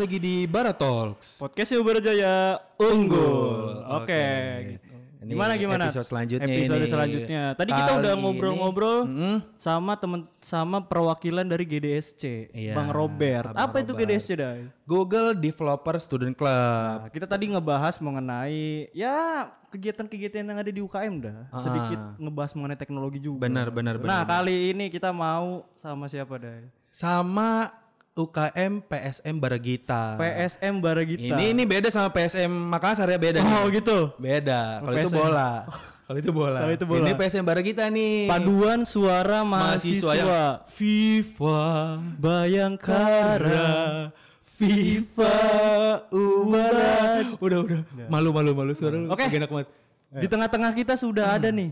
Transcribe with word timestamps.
kembali 0.00 0.16
lagi 0.16 0.24
di 0.24 0.48
Bara 0.48 0.72
Talks. 0.72 1.36
Podcast 1.36 1.76
Uber 1.76 2.00
Jaya 2.00 2.56
unggul. 2.80 3.84
Oke. 4.00 4.24
gitu. 4.72 4.88
Ini 5.20 5.36
Gimana 5.36 5.52
gimana? 5.60 5.84
episode 5.92 6.08
selanjutnya 6.08 6.48
Episode 6.48 6.80
ini. 6.80 6.88
selanjutnya. 6.88 7.42
Tadi 7.52 7.70
kita 7.70 7.84
Kali 7.86 8.00
udah 8.00 8.12
ini- 8.16 8.22
ngobrol-ngobrol 8.24 8.98
Mm-mm. 9.04 9.36
sama 9.60 9.92
temen 10.00 10.24
sama 10.40 10.80
perwakilan 10.80 11.44
dari 11.44 11.68
GDSC, 11.68 12.48
Iya, 12.48 12.72
Bang 12.72 12.88
Robert. 12.88 13.52
Bang 13.52 13.60
Apa 13.60 13.84
itu 13.84 13.92
Robert. 13.92 14.08
GDSC 14.08 14.28
dah? 14.32 14.56
Google 14.88 15.36
Developer 15.36 15.94
Student 16.00 16.32
Club. 16.32 16.96
Nah, 17.04 17.12
kita 17.12 17.28
tadi 17.28 17.52
ngebahas 17.52 18.00
mengenai 18.00 18.88
ya 18.96 19.52
kegiatan-kegiatan 19.68 20.40
yang 20.40 20.56
ada 20.56 20.72
di 20.72 20.80
UKM 20.80 21.14
dah. 21.20 21.52
Sedikit 21.60 22.00
ngebahas 22.16 22.56
mengenai 22.56 22.80
teknologi 22.80 23.20
juga. 23.20 23.44
Benar 23.44 23.68
benar 23.68 24.00
benar. 24.00 24.08
Nah, 24.08 24.24
kali 24.24 24.72
ini 24.72 24.88
kita 24.88 25.12
mau 25.12 25.68
sama 25.76 26.08
siapa 26.08 26.40
dah? 26.40 26.64
Sama 26.88 27.68
UKM 28.18 28.82
PSM 28.90 29.34
Baragita. 29.38 30.18
PSM 30.18 30.82
Baragita. 30.82 31.34
Ini 31.38 31.54
ini 31.54 31.62
beda 31.62 31.88
sama 31.94 32.10
PSM 32.10 32.50
Makassar 32.50 33.06
ya 33.06 33.18
beda. 33.22 33.38
nih. 33.38 33.54
Oh, 33.62 33.66
gitu. 33.70 33.98
Beda. 34.18 34.82
Kalau 34.82 34.96
itu 34.98 35.10
bola. 35.14 35.50
Kalau 36.10 36.18
itu 36.18 36.32
bola. 36.34 36.58
Kalau 36.66 36.72
itu 36.74 36.84
bola. 36.90 37.00
Ini 37.06 37.12
PSM 37.14 37.44
Baragita 37.46 37.86
nih. 37.86 38.26
Paduan 38.26 38.82
suara 38.82 39.46
mahasiswa. 39.46 40.12
yang 40.18 40.30
FIFA 40.66 41.62
Bayangkara. 42.18 44.10
FIFA 44.58 45.38
Ubarat. 46.10 47.38
Udah 47.38 47.58
udah. 47.62 47.80
Malu 48.10 48.34
malu 48.34 48.50
malu 48.58 48.74
suara 48.74 48.98
lu. 48.98 49.06
Oke. 49.06 49.30
Enak 49.30 49.48
banget. 49.48 49.68
Di 50.10 50.26
tengah-tengah 50.26 50.74
kita 50.74 50.98
sudah 50.98 51.38
ada 51.38 51.54
nih 51.54 51.70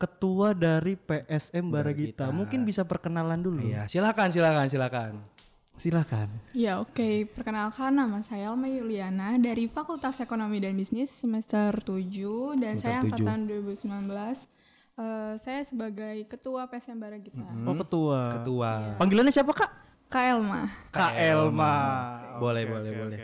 ketua 0.00 0.56
dari 0.56 0.96
PSM 0.96 1.68
Baragita. 1.68 2.32
Mungkin 2.32 2.64
bisa 2.64 2.82
perkenalan 2.88 3.44
dulu. 3.44 3.62
Iya, 3.68 3.84
silakan 3.84 4.32
silakan 4.32 4.66
silakan. 4.72 5.33
Silakan. 5.74 6.30
Ya 6.54 6.78
oke, 6.78 7.26
perkenalkan 7.34 7.98
nama 7.98 8.22
saya 8.22 8.54
Alma 8.54 8.70
Yuliana 8.70 9.34
dari 9.42 9.66
Fakultas 9.66 10.22
Ekonomi 10.22 10.62
dan 10.62 10.78
Bisnis 10.78 11.10
semester 11.10 11.74
7 11.82 12.62
dan 12.62 12.78
saya 12.78 13.02
angkatan 13.02 13.50
2019. 13.50 14.46
Eh, 14.94 15.34
saya 15.42 15.60
sebagai 15.66 16.22
ketua 16.30 16.70
PSM 16.70 17.02
Baragita. 17.02 17.42
Oh, 17.66 17.74
ketua. 17.74 18.20
Ketua. 18.30 18.70
Panggilannya 19.02 19.34
siapa, 19.34 19.50
Kak? 19.50 19.70
Kak 20.06 20.24
Elma. 20.30 20.70
Kak 20.94 21.18
Elma. 21.18 21.74
Boleh 22.38 22.62
boleh 22.70 22.90
boleh. 22.94 23.18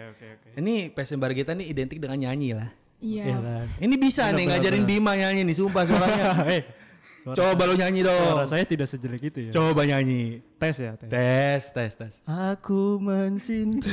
Ini 0.59 0.91
PSM 0.91 1.23
Baragita 1.23 1.55
nih 1.55 1.71
identik 1.71 2.03
dengan 2.03 2.19
nyanyi 2.19 2.59
lah. 2.59 2.67
Iya. 2.99 3.39
Ini 3.79 3.95
bisa 3.95 4.27
nih 4.35 4.51
ngajarin 4.51 4.85
Bima 4.85 5.15
nyanyi 5.15 5.47
nih, 5.47 5.55
sumpah 5.55 5.87
suaranya. 5.87 6.35
Eh, 7.21 7.37
Coba 7.37 7.63
lo 7.65 7.75
nyanyi 7.75 8.01
suara 8.01 8.43
dong. 8.43 8.49
saya 8.49 8.65
tidak 8.65 8.89
sejelek 8.89 9.23
itu 9.29 9.39
ya. 9.47 9.51
Coba 9.53 9.85
nyanyi. 9.85 10.41
Tes 10.57 10.77
ya, 10.79 10.97
tes. 10.97 11.09
Tes, 11.09 11.63
tes, 11.69 11.93
tes. 11.95 12.13
Aku 12.25 12.97
mencintai. 12.97 13.93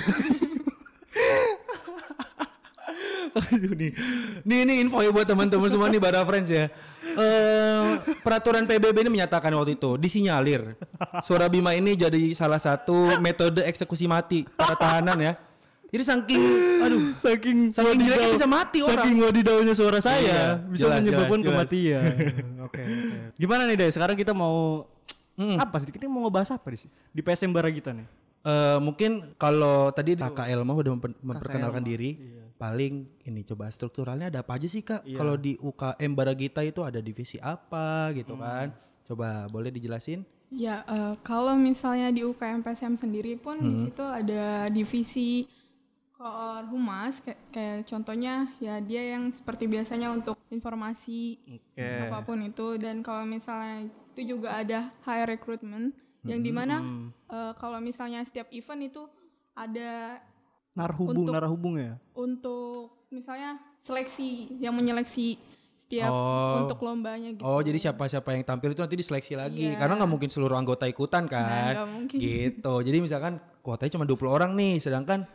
Aduh, 3.38 3.74
nih. 3.76 3.92
Nih 4.42 4.58
ini 4.66 4.74
info 4.82 4.98
ya 4.98 5.12
buat 5.12 5.28
teman-teman 5.28 5.70
semua 5.70 5.88
nih 5.88 6.02
Bara 6.02 6.26
Friends 6.26 6.50
ya. 6.50 6.72
Eh 7.06 7.86
peraturan 8.22 8.66
PBB 8.66 9.06
ini 9.06 9.12
menyatakan 9.14 9.54
waktu 9.54 9.76
itu 9.76 9.98
disinyalir 9.98 10.74
suara 11.20 11.46
Bima 11.46 11.74
ini 11.74 11.94
jadi 11.94 12.34
salah 12.34 12.58
satu 12.58 13.18
metode 13.18 13.62
eksekusi 13.62 14.08
mati 14.08 14.42
para 14.48 14.74
tahanan 14.74 15.18
ya. 15.20 15.34
Jadi 15.88 16.04
saking 16.04 16.44
aduh 16.84 17.02
saking 17.16 17.58
saking 17.72 18.00
jeleknya 18.04 18.30
bisa 18.36 18.44
mati 18.44 18.84
orang. 18.84 19.06
Saking 19.06 19.18
wadidaunya 19.22 19.72
suara 19.72 20.00
saya 20.02 20.20
Iya, 20.20 20.42
bisa 20.68 20.84
jelas, 20.84 20.98
menyebabkan 21.00 21.40
jelas, 21.40 21.48
kematian. 21.48 22.04
Oke, 22.68 22.84
oke. 22.84 23.17
Gimana 23.38 23.64
nih, 23.64 23.78
Deh? 23.78 23.90
Sekarang 23.90 24.18
kita 24.18 24.34
mau 24.34 24.86
apa 25.38 25.76
sih? 25.78 25.88
Kita 25.88 26.10
mau 26.10 26.26
ngebahas 26.26 26.58
apa 26.58 26.68
di 26.68 26.78
sini? 26.82 26.94
Di 27.14 27.22
PSM 27.22 27.54
Baragita 27.54 27.94
nih. 27.94 28.08
Eh 28.42 28.78
mungkin 28.80 29.36
kalau 29.36 29.92
tadi 29.92 30.18
Kakak 30.18 30.48
Elma 30.48 30.74
udah 30.74 30.92
memper- 30.94 31.20
memperkenalkan 31.20 31.84
diri, 31.84 32.16
iya. 32.16 32.44
paling 32.56 33.06
ini 33.22 33.42
coba 33.44 33.68
strukturalnya 33.68 34.32
ada 34.32 34.40
apa 34.42 34.58
aja 34.58 34.66
sih 34.66 34.82
Kak? 34.82 35.04
Iya. 35.04 35.14
Kalau 35.16 35.36
di 35.36 35.54
UKM 35.56 36.12
Baragita 36.12 36.62
itu 36.62 36.82
ada 36.82 36.98
divisi 36.98 37.38
apa 37.38 38.10
gitu 38.12 38.34
Hmm. 38.34 38.42
kan? 38.42 38.68
Coba 39.06 39.28
boleh 39.48 39.70
dijelasin? 39.70 40.26
Ya 40.48 40.82
eh, 40.82 41.14
kalau 41.22 41.54
misalnya 41.54 42.08
di 42.08 42.24
UKM 42.24 42.64
PSM 42.64 42.96
sendiri 42.96 43.36
pun 43.36 43.60
di 43.60 43.76
Hmm. 43.76 43.84
situ 43.84 44.02
ada 44.02 44.66
divisi 44.68 45.44
koor 46.18 46.66
humas 46.68 47.22
kayak, 47.22 47.40
kayak 47.54 47.78
contohnya 47.86 48.34
ya 48.58 48.82
dia 48.82 49.14
yang 49.14 49.30
seperti 49.30 49.70
biasanya 49.70 50.10
untuk 50.10 50.34
informasi 50.50 51.38
Oke. 51.46 51.86
apa 52.10 52.26
pun 52.26 52.42
itu 52.42 52.82
dan 52.82 53.06
kalau 53.06 53.22
misalnya 53.24 53.86
itu 53.86 54.34
juga 54.34 54.58
ada 54.58 54.90
high 55.06 55.30
recruitment 55.30 55.94
yang 56.26 56.42
di 56.42 56.50
mana 56.50 56.82
eh, 57.30 57.54
kalau 57.56 57.78
misalnya 57.78 58.26
setiap 58.26 58.50
event 58.50 58.82
itu 58.84 59.06
ada 59.54 60.18
Narhubung, 60.74 61.26
Untuk- 61.26 61.34
narhubung 61.34 61.76
ya. 61.78 61.94
untuk 62.14 63.10
misalnya 63.10 63.58
seleksi 63.82 64.58
yang 64.58 64.74
menyeleksi 64.74 65.38
setiap 65.74 66.10
Oh. 66.10 66.62
untuk 66.62 66.82
lombanya 66.82 67.34
gitu. 67.34 67.42
Oh 67.42 67.62
jadi 67.62 67.78
siapa-siapa 67.80 68.34
yang 68.34 68.42
tampil 68.42 68.74
itu 68.74 68.82
nanti 68.82 68.94
diseleksi 68.94 69.34
lagi 69.34 69.74
Iya. 69.74 69.78
Karena 69.78 69.98
nggak 69.98 70.12
mungkin 70.12 70.30
seluruh 70.30 70.54
anggota 70.54 70.86
ikutan 70.86 71.26
kan 71.26 71.74
nggak 71.74 71.90
mungkin. 71.90 72.18
Gitu 72.18 72.74
Jadi 72.82 72.98
misalkan 73.00 73.34
kuotanya 73.62 73.94
cuma 73.94 74.06
20 74.06 74.28
orang 74.28 74.52
nih 74.54 74.78
Sedangkan 74.78 75.26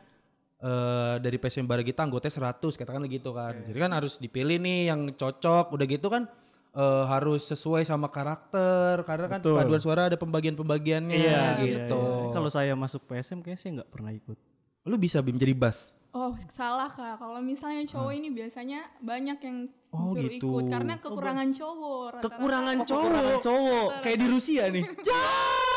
eh 0.62 1.14
dari 1.18 1.36
PSM 1.36 1.66
Baragita 1.66 2.06
anggotanya 2.06 2.54
100 2.54 2.78
katakan 2.78 3.02
gitu 3.10 3.34
kan 3.34 3.54
Jadi 3.66 3.78
kan 3.78 3.90
harus 3.90 4.14
dipilih 4.16 4.62
nih 4.62 4.94
yang 4.94 5.10
cocok 5.10 5.74
Udah 5.74 5.86
gitu 5.86 6.06
kan 6.06 6.30
eh, 6.72 7.04
harus 7.10 7.42
sesuai 7.44 7.82
sama 7.82 8.06
karakter 8.06 9.02
Karena 9.02 9.26
kan 9.26 9.38
Betul. 9.42 9.58
paduan 9.58 9.82
suara 9.82 10.06
ada 10.06 10.14
pembagian-pembagiannya 10.14 11.34
gitu 11.60 12.02
Kalau 12.30 12.46
saya 12.46 12.78
masuk 12.78 13.02
PSM 13.04 13.42
kayaknya 13.42 13.58
saya 13.58 13.70
nggak 13.82 13.90
pernah 13.90 14.14
ikut. 14.14 14.38
Lu 14.86 14.94
bisa 14.94 15.18
Bim 15.18 15.34
jadi 15.34 15.50
bass 15.52 15.98
Oh 16.12 16.36
salah 16.46 16.92
kak, 16.92 17.16
kalau 17.16 17.40
misalnya 17.40 17.88
cowok 17.88 18.12
ini 18.12 18.28
biasanya 18.28 18.84
banyak 19.00 19.40
yang 19.42 19.58
Oh, 19.92 20.12
gitu. 20.16 20.40
ikut 20.40 20.72
karena 20.72 20.96
kekurangan 20.96 21.52
cowok. 21.52 22.24
Kekurangan 22.24 22.76
cowok 22.88 23.44
Cowok. 23.44 23.88
Kayak 24.00 24.18
di 24.20 24.26
Rusia 24.28 24.64
nih 24.72 24.84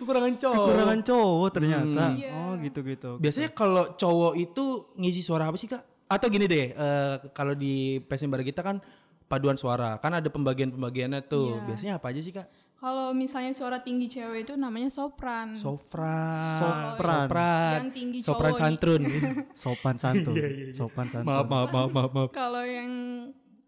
Kekurangan 0.00 0.32
cowok 0.34 0.56
Kekurangan 0.64 1.00
cowok 1.04 1.48
ternyata. 1.52 2.04
Iya. 2.16 2.30
Oh 2.32 2.52
gitu-gitu. 2.56 3.10
Biasanya 3.20 3.50
kalau 3.52 3.84
cowok 3.92 4.34
itu 4.34 4.64
ngisi 4.96 5.20
suara 5.20 5.46
apa 5.46 5.56
sih 5.56 5.68
kak? 5.68 5.84
Atau 6.08 6.26
gini 6.26 6.44
deh, 6.44 6.72
eh, 6.72 7.14
kalau 7.30 7.52
di 7.52 8.00
PSM 8.00 8.32
Baragita 8.32 8.64
kan 8.64 8.80
paduan 9.28 9.54
suara, 9.54 10.00
kan 10.02 10.10
ada 10.10 10.26
pembagian-pembagiannya 10.26 11.20
tuh. 11.22 11.54
Iya. 11.54 11.64
Biasanya 11.68 11.92
apa 12.00 12.10
aja 12.10 12.18
sih 12.18 12.32
kak? 12.32 12.48
Kalau 12.74 13.12
misalnya 13.12 13.52
suara 13.52 13.78
tinggi 13.78 14.08
cewek 14.08 14.48
itu 14.48 14.56
namanya 14.56 14.88
sopran. 14.88 15.52
Sopran, 15.52 16.56
Sopran. 16.96 17.28
sopran, 17.28 17.72
Yang 17.76 17.90
tinggi 17.92 18.18
sopran 18.24 18.40
cowok 18.40 18.48
nih. 18.50 18.62
santrun. 18.64 19.02
Sopan 19.62 19.96
santun. 20.00 20.34
Sopan 20.72 21.06
santun. 21.06 21.28
maaf, 21.28 21.44
maaf, 21.44 21.68
maaf, 21.68 21.90
maaf, 21.92 22.10
maaf. 22.16 22.30
Kalau 22.32 22.64
yang 22.64 22.90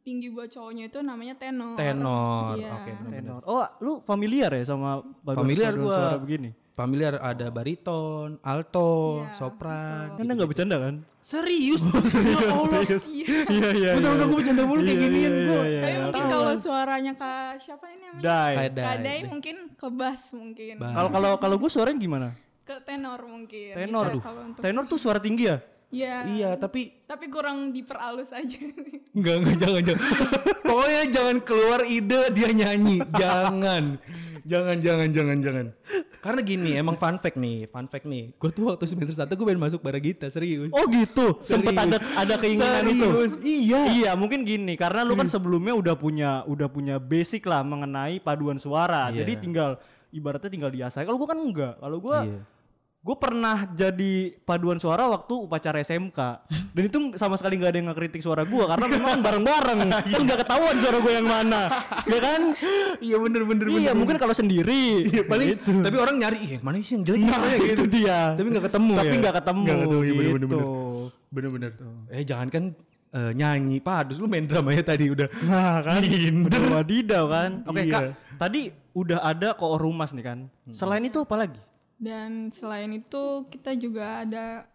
tinggi 0.02 0.28
buat 0.28 0.50
cowoknya 0.50 0.84
itu 0.86 0.98
namanya 1.00 1.34
tenor. 1.34 1.78
Tenor, 1.78 2.54
Iya. 2.58 2.70
oke. 2.74 2.90
benar-benar. 3.00 3.22
Tenor. 3.22 3.40
Oh, 3.46 3.64
lu 3.80 3.92
familiar 4.02 4.50
ya 4.50 4.64
sama 4.64 4.98
Familiar 5.24 5.72
gua. 5.74 5.94
suara 5.94 6.18
begini? 6.18 6.50
Familiar 6.72 7.20
ada 7.20 7.52
bariton, 7.52 8.40
alto, 8.40 9.22
Iya, 9.22 9.36
sopran. 9.36 10.16
Anda 10.16 10.32
nggak 10.32 10.50
bercanda 10.50 10.76
kan? 10.80 10.94
Serius? 11.20 11.84
ya 11.86 12.48
Allah. 12.48 12.82
Iya 12.88 13.68
iya. 13.76 13.90
Betul 13.94 14.10
betul 14.10 14.26
gue 14.26 14.38
bercanda 14.40 14.62
mulu 14.64 14.80
kayak 14.80 14.98
ginian 14.98 15.34
gue. 15.46 15.62
Tapi 15.78 15.96
mungkin 16.00 16.24
kalau 16.26 16.52
suaranya 16.56 17.12
kak 17.12 17.60
siapa 17.60 17.84
ini 17.92 18.04
namanya? 18.08 18.24
Dai. 18.24 18.54
Kayak 18.56 18.72
Kak 18.72 18.74
Dai. 18.74 19.04
Dai 19.04 19.20
mungkin 19.28 19.56
ke 19.76 19.88
bass 19.92 20.22
mungkin. 20.32 20.74
Kalau 20.80 21.10
kalau 21.12 21.30
kalau 21.36 21.56
gue 21.60 21.70
suaranya 21.70 21.98
gimana? 22.00 22.28
Ke 22.64 22.80
tenor 22.80 23.20
mungkin. 23.22 23.72
Tenor. 23.76 24.06
Tenor 24.56 24.84
tuh 24.88 24.96
suara 24.96 25.20
tinggi 25.20 25.46
ya? 25.46 25.60
Iya. 25.92 26.24
Iya, 26.24 26.50
tapi 26.56 27.04
Tapi 27.04 27.28
kurang 27.28 27.70
diperalus 27.70 28.32
aja. 28.32 28.56
Enggak, 29.12 29.34
enggak, 29.44 29.56
jangan, 29.60 29.82
jangan. 29.84 30.02
Pokoknya 30.66 31.02
jangan 31.12 31.36
keluar 31.44 31.80
ide 31.84 32.20
dia 32.32 32.48
nyanyi. 32.48 32.98
Jangan. 33.12 33.84
Jangan, 34.42 34.76
jangan, 34.82 35.08
jangan, 35.12 35.38
jangan. 35.38 35.66
Karena 36.18 36.40
gini, 36.42 36.70
emang 36.74 36.96
fun 36.98 37.14
fact 37.20 37.38
nih, 37.38 37.68
fun 37.70 37.86
fact 37.86 38.08
nih. 38.08 38.34
Gue 38.40 38.50
tuh 38.50 38.72
waktu 38.72 38.88
semester 38.88 39.14
satu 39.14 39.36
gue 39.36 39.46
pengen 39.46 39.62
masuk 39.62 39.84
Baragita, 39.84 40.26
serius. 40.32 40.72
Oh 40.74 40.88
gitu. 40.88 41.38
Sempet 41.44 41.76
Serius. 41.76 41.86
ada 41.86 41.96
ada 42.18 42.34
keinginan 42.40 42.84
itu. 42.88 43.06
Serius, 43.06 43.32
Iya. 43.44 43.80
Iya, 43.92 44.10
mungkin 44.16 44.42
gini 44.42 44.74
karena 44.74 45.04
lu 45.04 45.14
kan 45.14 45.28
sebelumnya 45.30 45.76
udah 45.76 45.94
punya 45.94 46.30
udah 46.48 46.66
punya 46.66 46.96
basic 46.98 47.46
lah 47.46 47.62
mengenai 47.62 48.18
paduan 48.18 48.58
suara. 48.58 49.12
Iya. 49.12 49.22
Jadi 49.22 49.32
tinggal 49.46 49.70
ibaratnya 50.10 50.50
tinggal 50.50 50.70
diasah. 50.72 51.06
Kalau 51.06 51.18
gua 51.22 51.28
kan 51.30 51.38
enggak. 51.38 51.74
Kalau 51.78 51.98
gua 52.02 52.18
Iya. 52.26 52.40
Gue 53.02 53.18
pernah 53.18 53.66
jadi 53.66 54.30
paduan 54.46 54.78
suara 54.78 55.10
waktu 55.10 55.34
upacara 55.34 55.82
SMK 55.82 56.18
dan 56.70 56.82
itu 56.86 56.98
sama 57.16 57.34
sekali 57.34 57.58
nggak 57.58 57.70
ada 57.70 57.78
yang 57.78 57.88
ngekritik 57.90 58.22
suara 58.22 58.46
gue 58.46 58.62
karena 58.62 58.86
memang 58.88 59.18
bareng-bareng 59.18 59.78
kan 60.14 60.20
nggak 60.22 60.38
ketahuan 60.40 60.76
suara 60.78 61.02
gue 61.02 61.12
yang 61.12 61.26
mana 61.26 61.66
ya 62.06 62.18
kan 62.18 62.40
Iya 63.02 63.18
bener 63.18 63.42
bener 63.42 63.66
iya 63.68 63.90
bener. 63.90 63.94
mungkin 63.98 64.16
kalau 64.16 64.30
sendiri 64.30 65.02
Iya, 65.04 65.26
paling 65.26 65.58
tapi 65.82 65.96
orang 65.98 66.14
nyari, 66.16 66.38
iya 66.40 66.56
mana 66.62 66.78
sih 66.78 66.94
yang 66.94 67.02
jelek 67.02 67.20
Nah, 67.20 67.34
suaranya?" 67.34 67.58
itu 67.74 67.84
dia. 67.90 68.18
Tapi 68.32 68.46
nggak 68.48 68.64
ketemu 68.70 68.92
tapi 68.94 69.08
ya. 69.08 69.18
nggak 69.18 69.34
ketemu, 69.34 69.60
Nggak 69.60 69.78
ketemu, 69.82 69.98
iya, 69.98 70.12
gitu. 70.14 70.30
bener. 70.38 70.60
Bener 71.28 71.50
bener. 71.50 71.70
Eh 72.08 72.22
jangan 72.22 72.48
kan 72.48 72.64
eh, 73.10 73.32
nyanyi 73.34 73.76
padus 73.78 74.16
lu 74.16 74.30
main 74.30 74.46
drama 74.46 74.70
ya 74.70 74.82
tadi 74.86 75.10
udah. 75.10 75.26
Nah 75.42 75.82
kan, 75.82 76.00
udah 76.46 76.60
wadidaw 76.72 77.24
kan. 77.26 77.50
Oke 77.66 77.82
Iya. 77.82 77.92
kak, 77.92 78.02
tadi 78.38 78.60
udah 78.94 79.18
ada 79.20 79.48
koor 79.52 79.76
rumas 79.76 80.14
nih 80.14 80.22
kan. 80.22 80.38
Selain 80.70 81.02
itu 81.02 81.18
apa 81.18 81.34
lagi? 81.36 81.58
Dan 82.02 82.50
selain 82.50 82.90
itu 82.98 83.46
kita 83.46 83.78
juga 83.78 84.26
ada 84.26 84.66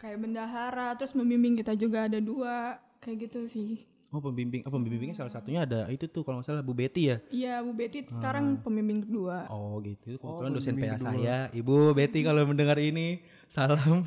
kayak 0.00 0.24
bendahara, 0.24 0.96
terus 0.96 1.12
membimbing 1.12 1.60
kita 1.60 1.76
juga 1.76 2.08
ada 2.08 2.16
dua 2.16 2.80
kayak 3.04 3.28
gitu 3.28 3.44
sih. 3.44 3.84
Oh 4.12 4.20
pembimbing, 4.20 4.60
oh 4.68 4.72
pembimbingnya 4.72 5.16
salah 5.16 5.32
satunya 5.32 5.64
ada 5.64 5.88
itu 5.88 6.04
tuh 6.04 6.20
kalau 6.20 6.40
nggak 6.40 6.48
salah 6.48 6.60
Bu 6.60 6.76
Betty 6.76 7.12
ya. 7.12 7.16
Iya 7.32 7.64
Bu 7.64 7.72
Betty 7.72 8.04
sekarang 8.08 8.60
pembimbing 8.60 9.08
kedua. 9.08 9.48
Oh 9.48 9.80
gitu. 9.80 10.20
Kebetulan 10.20 10.52
dosen 10.52 10.76
PA 10.76 10.96
saya, 11.00 11.48
Ibu 11.48 11.96
Betty 11.96 12.20
kalau 12.20 12.44
mendengar 12.44 12.76
ini 12.76 13.24
salam. 13.48 14.04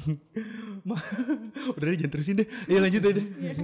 Udah 1.77 1.85
deh 1.89 1.97
jangan 1.97 2.13
terusin 2.13 2.37
deh. 2.37 2.47
Iya 2.69 2.85
lanjut 2.85 3.01
deh. 3.01 3.13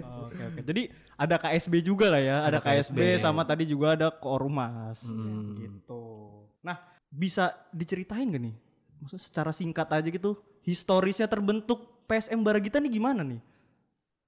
Oke 0.01 0.42
oke. 0.42 0.62
Jadi 0.65 0.81
ada 1.13 1.36
KSB 1.38 1.74
juga 1.86 2.09
lah 2.09 2.21
ya, 2.21 2.38
ada, 2.42 2.57
KSB, 2.57 3.21
sama 3.21 3.45
tadi 3.45 3.69
juga 3.69 3.94
ada 3.94 4.09
Korumas 4.09 5.06
gitu. 5.62 6.01
Nah, 6.65 6.81
bisa 7.13 7.54
diceritain 7.69 8.33
gak 8.33 8.42
nih? 8.42 8.70
Maksudnya 9.01 9.24
secara 9.25 9.51
singkat 9.51 9.89
aja 9.89 10.07
gitu, 10.07 10.38
historisnya 10.62 11.25
terbentuk 11.25 12.06
PSM 12.06 12.45
Baragita 12.45 12.77
nih 12.77 13.01
gimana 13.01 13.25
nih? 13.25 13.42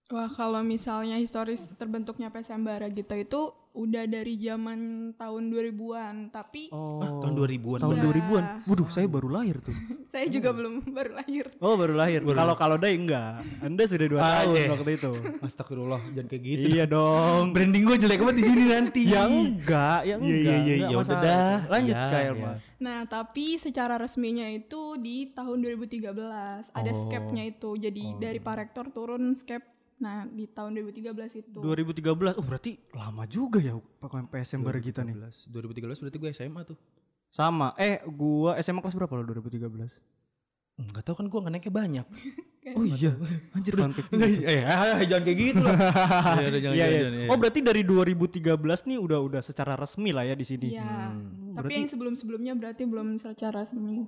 Wah 0.05 0.27
kalau 0.27 0.59
misalnya 0.61 1.15
historis 1.15 1.71
terbentuknya 1.73 2.27
PSM 2.27 2.59
Baragita 2.61 3.15
itu 3.15 3.39
udah 3.73 4.05
dari 4.05 4.37
zaman 4.37 4.77
tahun 5.15 5.49
2000-an, 5.49 6.29
tapi 6.29 6.69
Oh, 6.69 7.01
Tahun 7.01 7.33
2000-an. 7.33 7.79
tahun 7.81 7.95
Iya. 7.95 8.03
2000-an. 8.05 8.45
Waduh, 8.69 8.85
saya 8.87 9.07
baru 9.09 9.29
lahir 9.31 9.57
tuh. 9.57 9.73
saya 10.13 10.29
juga 10.29 10.53
belum 10.53 10.85
baru 10.93 11.17
lahir. 11.17 11.49
Oh, 11.57 11.73
baru 11.73 11.97
lahir. 11.97 12.21
Kalau 12.21 12.53
kalau 12.53 12.77
Dai 12.77 12.93
enggak. 12.93 13.41
Anda 13.59 13.83
sudah 13.83 14.05
dua 14.05 14.21
Ah, 14.21 14.45
tahun 14.45 14.53
iya. 14.53 14.69
waktu 14.69 14.91
itu. 14.93 15.11
Astagfirullah, 15.47 16.01
jangan 16.13 16.27
kayak 16.29 16.43
gitu. 16.43 16.67
iya 16.69 16.85
dong. 16.85 17.49
Branding 17.49 17.83
gue 17.83 17.97
jelek 17.97 18.19
banget 18.21 18.37
di 18.37 18.45
sini 18.45 18.63
nanti. 18.67 19.01
Ya 19.07 19.21
enggak, 19.25 19.99
ya 20.03 20.05
Iya, 20.05 20.15
enggak. 20.19 20.29
iya, 20.29 20.53
iya, 20.53 20.73
enggak 20.77 20.91
ya 20.91 20.97
udah 20.99 21.17
dah. 21.17 21.57
Lanjut 21.71 21.95
Ya, 21.95 22.05
Kak 22.05 22.21
ya. 22.21 22.33
Nah 22.77 22.99
tapi 23.07 23.45
secara 23.57 23.95
resminya 23.95 24.45
itu 24.45 24.99
di 24.99 25.31
tahun 25.33 25.57
2013 25.63 26.13
ada 26.69 26.91
skepnya 26.93 27.47
itu, 27.47 27.73
jadi 27.73 28.03
dari 28.13 28.37
Pak 28.37 28.55
Rektor 28.59 28.91
turun 28.91 29.33
skep. 29.33 29.72
Nah 30.03 30.27
di 30.27 30.45
tahun 30.51 30.75
2013 30.83 31.39
itu. 31.39 31.59
2013. 31.63 32.35
Oh, 32.35 32.43
berarti 32.43 32.75
lama 32.91 33.23
juga 33.23 33.63
ya 33.63 33.79
pakai 34.03 34.27
PSM 34.27 34.67
Baragita 34.67 34.99
nih. 35.07 35.15
2013 35.47 36.03
berarti 36.03 36.17
gue 36.19 36.29
SMA 36.35 36.61
tuh. 36.67 36.77
Sama. 37.33 37.73
Eh, 37.81 38.03
gua 38.05 38.59
SMA 38.61 38.83
kelas 38.83 38.93
berapa 38.93 39.15
lo 39.15 39.23
2013? 39.25 39.63
Enggak 40.77 41.03
tahu 41.05 41.15
kan 41.17 41.25
gue 41.31 41.39
ngeneknya 41.39 41.71
banyak. 41.73 42.07
Oh 42.63 42.87
iya, 42.87 43.11
anjir 43.51 43.75
fun 43.75 43.91
fact. 43.91 44.07
eh, 44.15 44.63
jangan 45.03 45.23
kayak 45.27 45.35
gitu 45.35 45.59
lah. 45.59 45.75
Jangan, 46.47 46.71
iya. 46.71 46.87
jangan, 46.87 47.27
Oh, 47.27 47.35
berarti 47.35 47.59
dari 47.59 47.83
2013 47.83 48.87
nih 48.87 48.97
udah 49.03 49.19
udah 49.19 49.41
secara 49.43 49.75
resmi 49.75 50.15
lah 50.15 50.23
ya 50.23 50.31
di 50.31 50.47
sini. 50.47 50.71
Iya. 50.71 51.11
Hmm. 51.11 51.59
Tapi 51.59 51.83
yang 51.83 51.91
sebelum-sebelumnya 51.91 52.55
berarti 52.55 52.87
belum 52.87 53.19
secara 53.19 53.67
resmi. 53.67 54.07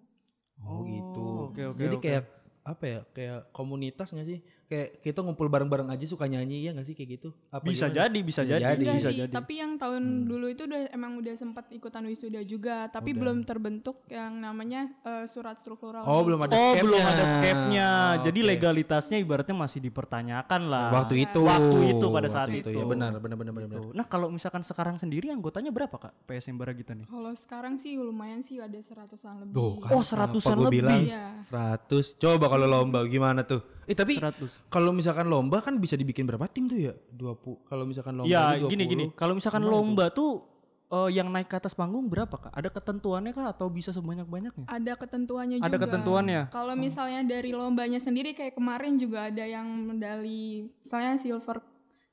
Oh, 0.63 0.87
gitu. 0.87 1.51
oke, 1.51 1.61
oke, 1.75 1.79
Jadi 1.83 1.95
oke. 1.99 2.03
kayak 2.07 2.23
apa 2.63 2.83
ya? 2.87 2.99
Kayak 3.11 3.39
komunitas 3.51 4.15
gak 4.15 4.23
sih? 4.23 4.39
Kayak 4.65 4.97
kita 5.05 5.21
ngumpul 5.21 5.45
bareng-bareng 5.45 5.93
aja 5.93 6.05
suka 6.09 6.25
nyanyi 6.25 6.65
ya 6.65 6.73
gak 6.73 6.89
sih 6.89 6.97
kayak 6.97 7.21
gitu? 7.21 7.29
Apa 7.53 7.61
Bisa 7.61 7.85
gimana? 7.85 7.97
jadi, 8.01 8.19
bisa 8.25 8.41
jadi, 8.41 8.65
jadi. 8.73 8.85
Bisa 8.97 9.09
sih, 9.13 9.17
jadi. 9.21 9.29
tapi 9.29 9.53
yang 9.61 9.77
tahun 9.77 10.25
dulu 10.25 10.49
itu 10.49 10.65
udah 10.65 10.89
emang 10.89 11.21
udah 11.21 11.37
sempat 11.37 11.69
ikutan 11.69 12.01
wisuda 12.09 12.41
juga, 12.41 12.89
tapi 12.89 13.13
belum 13.13 13.45
terbentuk 13.45 14.01
yang 14.09 14.41
namanya 14.41 14.89
eh, 15.05 15.29
surat 15.29 15.61
struktural. 15.61 16.01
Oh, 16.01 16.25
belum 16.25 16.49
ada 16.49 16.57
oh, 16.57 16.73
skepnya. 16.73 16.81
belum 16.81 17.03
ada 17.05 17.23
skepnya. 17.29 17.89
Oh, 17.93 18.13
Jadi 18.25 18.39
legalitasnya 18.41 19.17
ibaratnya 19.21 19.53
masih 19.53 19.79
dipertanyakan 19.85 20.61
lah. 20.65 20.89
Waktu 20.97 21.29
itu. 21.29 21.45
Waktu 21.45 21.77
itu 21.93 22.05
pada 22.09 22.25
saat 22.25 22.49
Waktu 22.49 22.65
itu. 22.65 22.69
Ya 22.73 22.85
benar, 22.89 23.13
benar, 23.21 23.37
benar, 23.37 23.53
benar. 23.53 23.69
benar. 23.69 23.77
Tuh. 23.85 23.93
Nah, 23.93 24.05
kalau 24.09 24.33
misalkan 24.33 24.65
sekarang 24.65 24.97
sendiri 24.97 25.29
anggotanya 25.29 25.69
berapa, 25.69 25.93
Kak? 25.93 26.25
PSM 26.25 26.57
Baragita 26.57 26.97
nih? 26.97 27.05
Kalau 27.05 27.31
sekarang 27.37 27.77
sih 27.77 28.01
lumayan 28.01 28.41
sih 28.41 28.57
ada 28.57 28.81
seratusan 28.81 29.45
lebih. 29.45 29.53
Tuh, 29.53 29.73
kan, 29.77 29.89
Oh, 29.93 30.01
seratusan 30.01 30.57
lebih. 30.57 30.81
bilang? 30.81 31.05
Iya. 31.05 31.45
100. 31.53 32.17
Coba 32.17 32.49
kalau 32.49 32.65
lomba 32.65 33.05
gimana 33.05 33.45
tuh? 33.45 33.61
Eh 33.85 33.93
tapi 33.93 34.17
100. 34.17 34.65
kalau 34.67 34.89
misalkan 34.89 35.25
lomba 35.25 35.61
kan 35.61 35.77
bisa 35.77 35.93
dibikin 35.93 36.25
berapa 36.25 36.45
tim 36.45 36.65
tuh 36.65 36.77
ya? 36.79 36.93
20. 37.11 37.65
Kalau 37.65 37.83
misalkan 37.83 38.13
lomba 38.15 38.27
Ya, 38.27 38.57
itu 38.57 38.65
20. 38.65 38.73
gini 38.73 38.83
gini. 38.85 39.05
Kalau 39.13 39.33
misalkan 39.33 39.61
lomba 39.61 40.09
tuh 40.09 40.41
eh, 40.85 41.09
yang 41.11 41.29
naik 41.29 41.45
ke 41.45 41.55
atas 41.55 41.73
panggung 41.73 42.05
berapa, 42.05 42.29
Kak? 42.31 42.49
Ada 42.51 42.69
ketentuannya 42.69 43.31
kah 43.31 43.49
atau 43.49 43.65
bisa 43.67 43.89
sebanyak-banyaknya? 43.89 44.65
Ada 44.65 44.93
ketentuannya 44.95 45.57
juga. 45.57 45.65
Ada 45.65 45.77
ketentuannya. 45.79 46.41
Kalau 46.49 46.73
misalnya 46.75 47.21
dari 47.21 47.51
lombanya 47.51 47.97
sendiri 47.97 48.33
kayak 48.33 48.53
kemarin 48.53 48.95
juga 48.95 49.29
ada 49.29 49.41
yang 49.41 49.65
medali, 49.65 50.69
misalnya 50.79 51.17
silver 51.17 51.61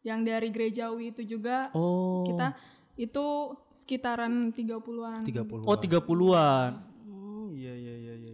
yang 0.02 0.24
dari 0.24 0.48
gerejawi 0.48 1.12
itu 1.12 1.22
juga 1.22 1.68
Oh. 1.72 2.24
kita 2.24 2.56
itu 2.94 3.24
sekitaran 3.72 4.52
30-an. 4.52 5.20
30. 5.22 5.64
Oh, 5.64 5.76
30-an. 5.76 6.91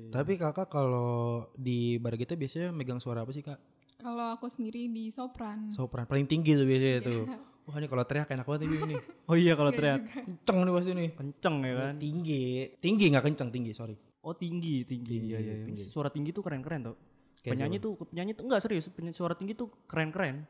Iya 0.08 0.24
iya 0.24 0.32
iya 0.32 0.40
iya. 0.40 0.40
iya. 0.40 0.46
Tapi 0.48 0.56
kakak 0.56 0.68
kalau 0.72 1.10
di 1.54 2.00
bar 2.00 2.16
kita 2.16 2.34
biasanya 2.34 2.72
megang 2.72 3.00
suara 3.00 3.22
apa 3.22 3.32
sih 3.36 3.44
kak? 3.44 3.60
Kalau 3.98 4.32
aku 4.32 4.46
sendiri 4.46 4.86
di 4.88 5.10
sopran. 5.10 5.68
Sopran 5.74 6.06
paling 6.06 6.24
tinggi 6.24 6.54
tuh 6.54 6.64
biasanya 6.64 6.98
tuh. 7.04 7.22
Wah 7.68 7.76
ini 7.76 7.86
kalau 7.90 8.04
teriak 8.08 8.32
enak 8.32 8.46
banget 8.48 8.64
ini. 8.64 8.96
Oh 9.28 9.36
iya 9.36 9.52
kalau 9.52 9.68
teriak 9.68 10.00
Kenceng 10.08 10.58
nih 10.64 10.72
pasti 10.72 10.90
nih. 10.96 11.08
kenceng 11.12 11.56
ya 11.60 11.74
kan. 11.76 11.94
Tinggi, 12.00 12.44
tinggi 12.80 13.04
nggak 13.12 13.24
kenceng 13.28 13.48
tinggi 13.52 13.72
sorry. 13.76 13.94
Oh 14.24 14.32
tinggi, 14.32 14.88
tinggi. 14.88 15.36
Iya, 15.36 15.38
iya, 15.38 15.54
iya. 15.68 15.84
Suara 15.84 16.08
tinggi 16.08 16.32
tuh 16.32 16.40
keren-keren 16.40 16.80
tau. 16.88 16.96
Kayak 17.38 17.54
penyanyi 17.54 17.76
tuh, 17.78 17.92
penyanyi 18.08 18.32
tuh 18.34 18.44
enggak 18.50 18.60
serius, 18.64 18.90
penyanyi 18.90 19.14
suara 19.14 19.34
tinggi 19.36 19.54
tuh 19.54 19.68
keren-keren. 19.86 20.48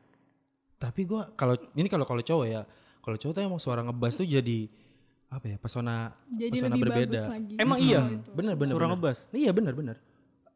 Tapi 0.79 1.01
gua 1.03 1.27
kalau 1.35 1.59
ini 1.75 1.91
kalau 1.91 2.07
kalau 2.07 2.23
cowok 2.23 2.45
ya, 2.47 2.63
kalau 3.03 3.17
cowok 3.19 3.33
tuh 3.35 3.41
emang 3.43 3.61
suara 3.61 3.83
ngebas 3.83 4.15
tuh 4.15 4.25
jadi 4.25 4.71
apa 5.29 5.45
ya 5.45 5.57
pesona 5.57 6.09
Jadi 6.27 6.57
pesona 6.57 6.73
lebih 6.73 6.83
berbeda. 6.89 7.05
bagus 7.13 7.23
lagi. 7.25 7.53
Emang 7.55 7.77
iya? 7.77 8.01
Bener 8.33 8.53
bener. 8.53 8.73
Suara 8.73 8.85
bener. 8.85 8.93
ngebas? 8.97 9.17
Iya 9.29 9.51
bener 9.53 9.73
bener. 9.73 9.97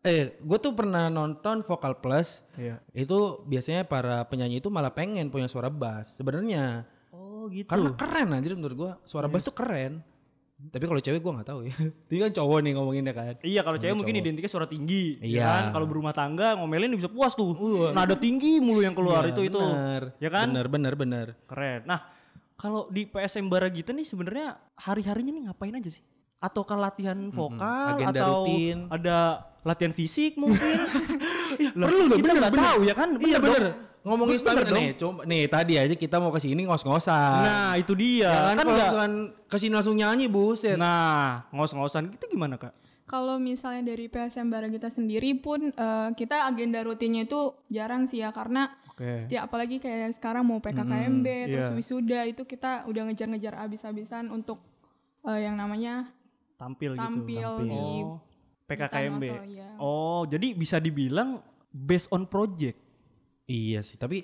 Eh, 0.01 0.35
gue 0.35 0.57
tuh 0.59 0.73
pernah 0.73 1.07
nonton 1.07 1.63
Vokal 1.63 1.95
Plus. 1.97 2.43
Iya. 2.53 2.81
Itu 2.91 3.45
biasanya 3.45 3.85
para 3.85 4.25
penyanyi 4.25 4.59
itu 4.59 4.67
malah 4.67 4.91
pengen 4.91 5.29
punya 5.29 5.47
suara 5.47 5.69
bass. 5.69 6.17
Sebenarnya 6.17 6.83
Oh 7.09 7.47
gitu. 7.47 7.67
karena 7.67 7.93
keren 7.93 8.29
anjir 8.31 8.51
menurut 8.53 8.75
gua 8.75 8.91
suara 9.03 9.27
bass 9.27 9.43
tuh 9.43 9.53
keren. 9.53 10.01
Tapi 10.63 10.83
kalau 10.83 10.97
cewek 10.97 11.19
gua 11.19 11.37
nggak 11.37 11.49
tahu 11.49 11.67
ya. 11.67 11.75
Ini 12.09 12.19
kan 12.19 12.31
cowok 12.33 12.57
nih 12.59 12.71
ngomonginnya 12.73 13.13
kan. 13.13 13.33
Iya 13.39 13.61
kalau 13.61 13.77
cewek 13.77 13.93
mungkin 13.93 14.15
identiknya 14.17 14.47
suara 14.47 14.65
tinggi, 14.65 15.19
ya 15.19 15.27
Iya. 15.27 15.43
kan? 15.45 15.63
Kalau 15.71 15.85
berumah 15.85 16.11
tangga 16.11 16.55
ngomelin 16.55 16.91
bisa 16.93 17.07
puas 17.07 17.31
tuh. 17.31 17.53
Nada 17.91 18.15
tinggi 18.15 18.57
mulu 18.57 18.79
yang 18.79 18.91
keluar 18.93 19.23
itu 19.23 19.43
itu. 19.43 19.59
Bener. 19.59 20.15
Ya 20.17 20.27
kan? 20.27 20.49
Bener 20.49 20.65
bener 20.67 20.93
bener. 20.95 21.27
Keren. 21.45 21.83
Nah, 21.83 21.99
kalau 22.55 22.87
di 22.87 23.03
PSM 23.03 23.47
Baragita 23.47 23.91
nih 23.91 24.05
sebenarnya 24.05 24.55
hari-harinya 24.75 25.31
nih 25.31 25.43
ngapain 25.47 25.73
aja 25.73 25.89
sih? 25.89 26.03
Ataukah 26.37 26.75
latihan 26.75 27.15
vokal 27.29 27.95
Agenda 27.95 28.19
atau 28.19 28.43
rutin. 28.43 28.77
ada 28.91 29.17
latihan 29.63 29.91
fisik 29.91 30.35
mungkin? 30.35 30.59
Lah, 31.79 31.87
perlu 31.87 32.09
loh, 32.09 32.17
kita 32.17 32.25
bener, 32.29 32.41
nggak 32.41 32.53
bener. 32.53 32.65
tahu 32.67 32.79
ya 32.83 32.93
kan? 32.97 33.09
iya 33.21 33.37
dong. 33.37 33.45
bener. 33.47 33.63
Ngomongin 34.03 34.35
Bener 34.35 34.43
stamina 34.43 34.67
dong. 34.67 34.75
nih, 34.75 34.89
coba 34.99 35.21
nih 35.23 35.41
tadi 35.47 35.73
aja 35.79 35.95
kita 35.95 36.15
mau 36.19 36.27
ke 36.27 36.39
sini 36.43 36.61
ngos-ngosan. 36.67 37.39
Nah, 37.39 37.71
itu 37.79 37.95
dia. 37.95 38.27
ya 38.27 38.39
kan, 38.51 38.55
kan 38.59 38.65
kalau 38.67 39.07
ke 39.47 39.55
sini 39.55 39.71
langsung 39.71 39.95
nyanyi 39.95 40.27
buset. 40.27 40.75
Nah, 40.75 41.47
ngos-ngosan 41.55 42.11
gitu 42.11 42.27
gimana, 42.27 42.59
Kak? 42.59 42.75
Kalau 43.03 43.39
misalnya 43.39 43.95
dari 43.95 44.07
PSM 44.07 44.51
Baragita 44.51 44.91
sendiri 44.91 45.39
pun 45.39 45.71
eh, 45.71 46.09
kita 46.15 46.47
agenda 46.47 46.83
rutinnya 46.83 47.23
itu 47.23 47.55
jarang 47.67 48.03
sih 48.03 48.19
ya 48.19 48.35
karena 48.35 48.71
Oke. 48.93 49.25
setiap 49.25 49.49
apalagi 49.49 49.81
kayak 49.81 50.13
sekarang 50.13 50.45
mau 50.45 50.61
PKKMB 50.61 51.25
terus 51.49 51.67
iya. 51.67 51.75
wisuda 51.75 52.19
itu 52.29 52.45
kita 52.45 52.85
udah 52.85 53.09
ngejar-ngejar 53.09 53.57
abis-abisan 53.59 54.29
untuk 54.29 54.61
eh, 55.25 55.49
yang 55.49 55.57
namanya 55.57 56.13
Tampil, 56.53 56.93
tampil 56.93 57.49
gitu. 57.59 57.65
di 57.65 57.81
Oh, 58.05 58.21
PKKMB. 58.63 59.23
Tanoto, 59.27 59.45
iya. 59.49 59.69
Oh, 59.75 60.23
jadi 60.23 60.53
bisa 60.53 60.77
dibilang 60.77 61.41
based 61.67 62.07
on 62.07 62.23
project. 62.23 62.79
Iya 63.43 63.83
sih, 63.83 63.99
tapi 63.99 64.23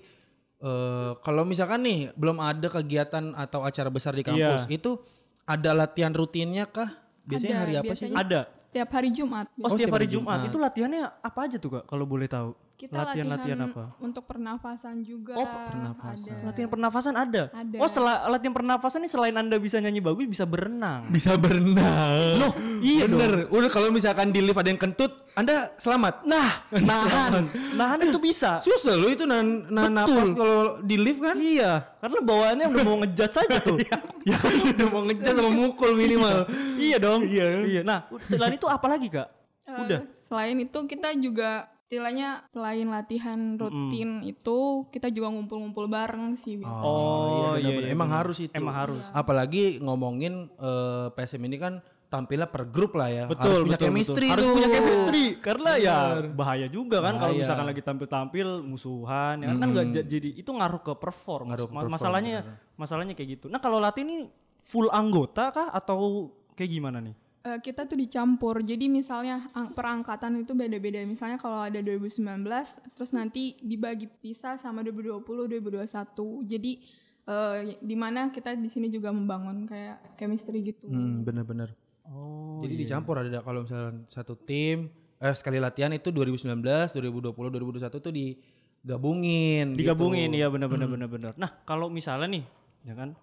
eh 0.59 1.11
kalau 1.19 1.43
misalkan 1.43 1.83
nih 1.83 2.13
belum 2.15 2.39
ada 2.39 2.67
kegiatan 2.69 3.35
atau 3.35 3.65
acara 3.65 3.89
besar 3.89 4.15
di 4.15 4.23
kampus, 4.23 4.63
Iya. 4.63 4.77
itu 4.77 4.95
ada 5.43 5.73
latihan 5.73 6.13
rutinnya 6.13 6.69
kah? 6.69 6.87
Biasanya 7.25 7.51
Ada, 7.51 7.61
hari 7.61 7.73
apa 7.73 7.83
sih? 7.83 7.89
biasanya 7.89 8.15
Ada. 8.15 8.39
setiap 8.69 8.89
hari 8.93 9.09
Jumat. 9.11 9.45
Oh, 9.59 9.69
setiap 9.69 9.93
hari 9.97 10.07
Jumat. 10.07 10.39
Itu 10.45 10.57
latihannya 10.57 11.03
apa 11.19 11.39
aja 11.43 11.57
tuh, 11.57 11.71
Kak? 11.73 11.83
Kalau 11.89 12.05
boleh 12.05 12.29
tahu. 12.29 12.53
Kita 12.79 12.95
Latihan-latihan 12.95 13.59
latihan 13.59 13.75
apa? 13.75 13.83
untuk 13.99 14.23
pernafasan 14.23 15.03
juga. 15.03 15.35
Oh, 15.35 15.43
pernafasan. 15.43 16.31
Ada. 16.31 16.45
Latihan 16.47 16.69
pernafasan 16.71 17.13
ada. 17.13 17.43
Ada. 17.51 17.75
Oh, 17.75 17.91
sela- 17.91 18.23
latihan 18.31 18.55
pernafasan 18.55 19.03
nih 19.03 19.11
selain 19.11 19.35
Anda 19.35 19.59
bisa 19.59 19.83
nyanyi 19.83 19.99
bagus, 19.99 20.23
bisa 20.23 20.47
berenang. 20.47 21.03
Bisa 21.11 21.35
berenang. 21.35 22.39
Loh, 22.39 22.55
iya 22.79 23.03
Bener. 23.03 23.51
Udah 23.51 23.67
kalau 23.67 23.91
misalkan 23.91 24.31
di 24.31 24.39
lift 24.39 24.55
ada 24.55 24.71
yang 24.71 24.79
kentut, 24.79 25.11
Anda 25.35 25.75
selamat. 25.75 26.23
Nah, 26.23 26.63
nahan. 26.87 27.51
nahan 27.75 27.99
itu 28.07 28.15
bisa. 28.15 28.63
Susah 28.63 28.95
loh 28.95 29.11
itu 29.11 29.27
nahan, 29.27 29.67
nahan 29.67 29.91
Betul. 29.99 30.15
napas 30.15 30.29
kalau 30.33 30.63
di 30.79 30.95
lift 30.95 31.19
kan. 31.19 31.35
Iya, 31.35 31.71
karena 31.99 32.19
bawaannya 32.23 32.65
udah 32.71 32.83
mau 32.87 32.95
ngejudge 33.03 33.33
saja 33.35 33.59
tuh. 33.59 33.75
ya 34.29 34.39
udah 34.71 34.87
mau 34.87 35.03
ngecas 35.03 35.35
sama 35.35 35.51
mukul 35.51 35.99
minimal. 35.99 36.47
iya 36.79 36.95
dong. 36.95 37.27
Iya. 37.27 37.45
Iya. 37.67 37.81
Nah, 37.83 38.07
selain 38.23 38.55
itu 38.55 38.71
apa 38.71 38.87
lagi, 38.87 39.11
Kak? 39.11 39.27
Eh, 39.67 39.83
Udah. 39.83 39.99
Selain 40.31 40.55
itu 40.55 40.79
kita 40.87 41.11
juga 41.19 41.67
istilahnya 41.89 42.45
selain 42.53 42.85
latihan 42.85 43.57
rutin 43.57 44.21
itu 44.21 44.85
kita 44.93 45.09
juga 45.09 45.33
ngumpul-ngumpul 45.33 45.89
bareng 45.89 46.37
sih. 46.37 46.61
biasanya. 46.61 46.85
Oh, 46.85 47.57
bener, 47.57 47.65
iya, 47.65 47.69
bener. 47.73 47.81
iya, 47.81 47.93
emang 47.97 48.09
bener. 48.13 48.19
harus 48.21 48.37
itu. 48.45 48.53
Emang 48.53 48.75
harus. 48.77 49.05
Apalagi 49.09 49.81
ngomongin 49.81 50.53
eh, 50.53 51.07
PSM 51.17 51.49
ini 51.49 51.57
kan 51.57 51.81
tampilnya 52.13 52.45
per 52.45 52.69
grup 52.69 52.93
lah 52.93 53.09
ya. 53.09 53.25
Betul, 53.25 53.41
Harus 53.41 53.59
punya 53.65 53.77
betul, 53.81 53.87
chemistry 53.89 54.27
betul. 54.29 54.33
Harus 54.37 54.47
punya 54.53 54.69
chemistry 54.69 55.23
karena 55.41 55.71
ya 55.81 55.97
bahaya 56.29 56.67
juga 56.69 57.01
kan 57.01 57.17
kalau 57.17 57.33
misalkan 57.33 57.65
lagi 57.65 57.81
tampil-tampil 57.81 58.47
musuhan 58.61 59.35
ya 59.41 59.47
kan 59.49 59.57
kan 59.57 59.69
nggak 59.73 60.05
jadi 60.05 60.29
itu 60.37 60.51
ngaruh 60.53 60.81
ke 60.85 60.93
perform. 60.93 61.57
Ngaruh 61.57 61.65
ke 61.65 61.73
perform, 61.73 61.89
masalahnya 61.89 62.37
masalahnya 62.77 63.17
kayak 63.17 63.41
gitu. 63.41 63.45
Nah, 63.49 63.57
kalau 63.57 63.81
latih 63.81 64.05
ini 64.05 64.29
full 64.61 64.93
anggota 64.93 65.49
kah 65.49 65.73
atau 65.73 66.29
kayak 66.53 66.69
gimana 66.69 67.01
nih? 67.01 67.17
Eh, 67.39 67.59
kita 67.63 67.87
tuh 67.87 67.95
dicampur. 67.95 68.59
Jadi 68.59 68.91
misalnya 68.91 69.47
ang- 69.55 69.71
perangkatan 69.71 70.43
itu 70.43 70.51
beda-beda. 70.51 70.99
Misalnya 71.07 71.39
kalau 71.39 71.63
ada 71.63 71.79
2019 71.79 72.83
terus 72.91 73.15
nanti 73.15 73.55
dibagi 73.63 74.11
pisah 74.11 74.59
sama 74.59 74.83
2020, 74.83 75.47
2021. 75.47 76.43
Jadi 76.43 76.83
eh, 77.29 77.79
di 77.79 77.95
mana 77.95 78.27
kita 78.27 78.59
di 78.59 78.67
sini 78.67 78.91
juga 78.91 79.15
membangun 79.15 79.63
kayak 79.63 80.19
chemistry 80.19 80.67
gitu. 80.67 80.91
Hmm, 80.91 81.23
bener-bener. 81.23 81.71
Oh, 82.09 82.59
Jadi 82.65 82.75
dicampur 82.75 83.21
ada 83.21 83.39
kalau 83.39 83.63
misalnya 83.63 84.01
satu 84.09 84.33
tim 84.33 84.89
eh 85.19 85.35
sekali 85.35 85.61
latihan 85.61 85.93
itu 85.93 86.09
2019, 86.09 86.91
2020, 86.91 87.31
2021 87.31 88.01
tuh 88.01 88.11
digabungin. 88.11 89.75
digabungin 89.77 90.31
gitu. 90.33 90.41
ya 90.41 90.47
benar-benar 90.51 90.87
benar-benar. 90.89 91.33
Nah, 91.39 91.51
kalau 91.63 91.87
misalnya 91.87 92.27
nih, 92.39 92.43
ya 92.83 92.95
kan? 92.95 93.15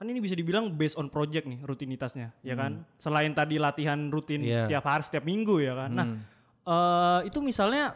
Kan 0.00 0.08
ini 0.08 0.16
bisa 0.16 0.32
dibilang 0.32 0.72
based 0.72 0.96
on 0.96 1.12
project 1.12 1.44
nih 1.44 1.60
rutinitasnya, 1.60 2.32
ya 2.40 2.56
kan? 2.56 2.88
Selain 2.96 3.28
tadi 3.30 3.60
latihan 3.60 4.00
rutin 4.08 4.40
Iya. 4.40 4.64
setiap 4.64 4.88
hari, 4.88 5.04
setiap 5.04 5.20
minggu 5.22 5.60
ya 5.60 5.76
kan. 5.76 5.90
Nah, 5.92 6.06
eh, 6.62 7.28
itu 7.28 7.36
misalnya 7.38 7.92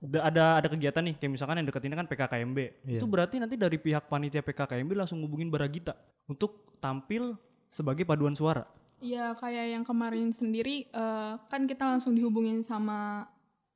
da- 0.00 0.24
ada 0.24 0.44
ada 0.58 0.68
kegiatan 0.72 1.04
nih, 1.04 1.14
kayak 1.14 1.28
misalkan 1.30 1.60
yang 1.60 1.68
deket 1.68 1.84
ini 1.84 1.92
kan 1.92 2.08
PKKMB. 2.08 2.58
Itu 2.88 3.04
berarti 3.04 3.36
nanti 3.36 3.60
dari 3.60 3.76
pihak 3.76 4.08
panitia 4.08 4.40
PKKMB 4.40 4.96
langsung 4.96 5.20
hubungin 5.20 5.52
Baragita 5.52 5.92
untuk 6.24 6.72
tampil 6.80 7.36
sebagai 7.68 8.08
paduan 8.08 8.32
suara. 8.32 8.64
Iya 8.98 9.36
kayak 9.36 9.76
yang 9.76 9.84
kemarin 9.84 10.32
sendiri 10.32 10.88
eh, 10.88 11.32
kan 11.36 11.68
kita 11.68 11.84
langsung 11.84 12.16
dihubungin 12.16 12.64
sama 12.64 13.28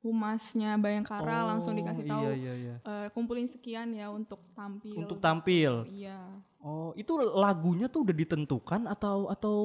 humasnya 0.07 0.79
Bayangkara 0.79 1.43
langsung 1.43 1.75
dikasih 1.75 2.07
iya, 2.07 2.11
tahu 2.15 2.23
iya, 2.31 2.53
iya. 2.55 2.75
eh, 2.79 3.07
kumpulin 3.11 3.47
sekian 3.51 3.91
ya 3.91 4.07
untuk 4.07 4.39
tampil. 4.55 4.95
Untuk 4.95 5.19
tampil. 5.19 5.83
Iya. 5.91 6.23
Oh, 6.63 6.95
itu 6.95 7.13
lagunya 7.19 7.91
tuh 7.91 8.07
udah 8.07 8.15
ditentukan 8.15 8.87
atau 8.87 9.27
atau 9.27 9.57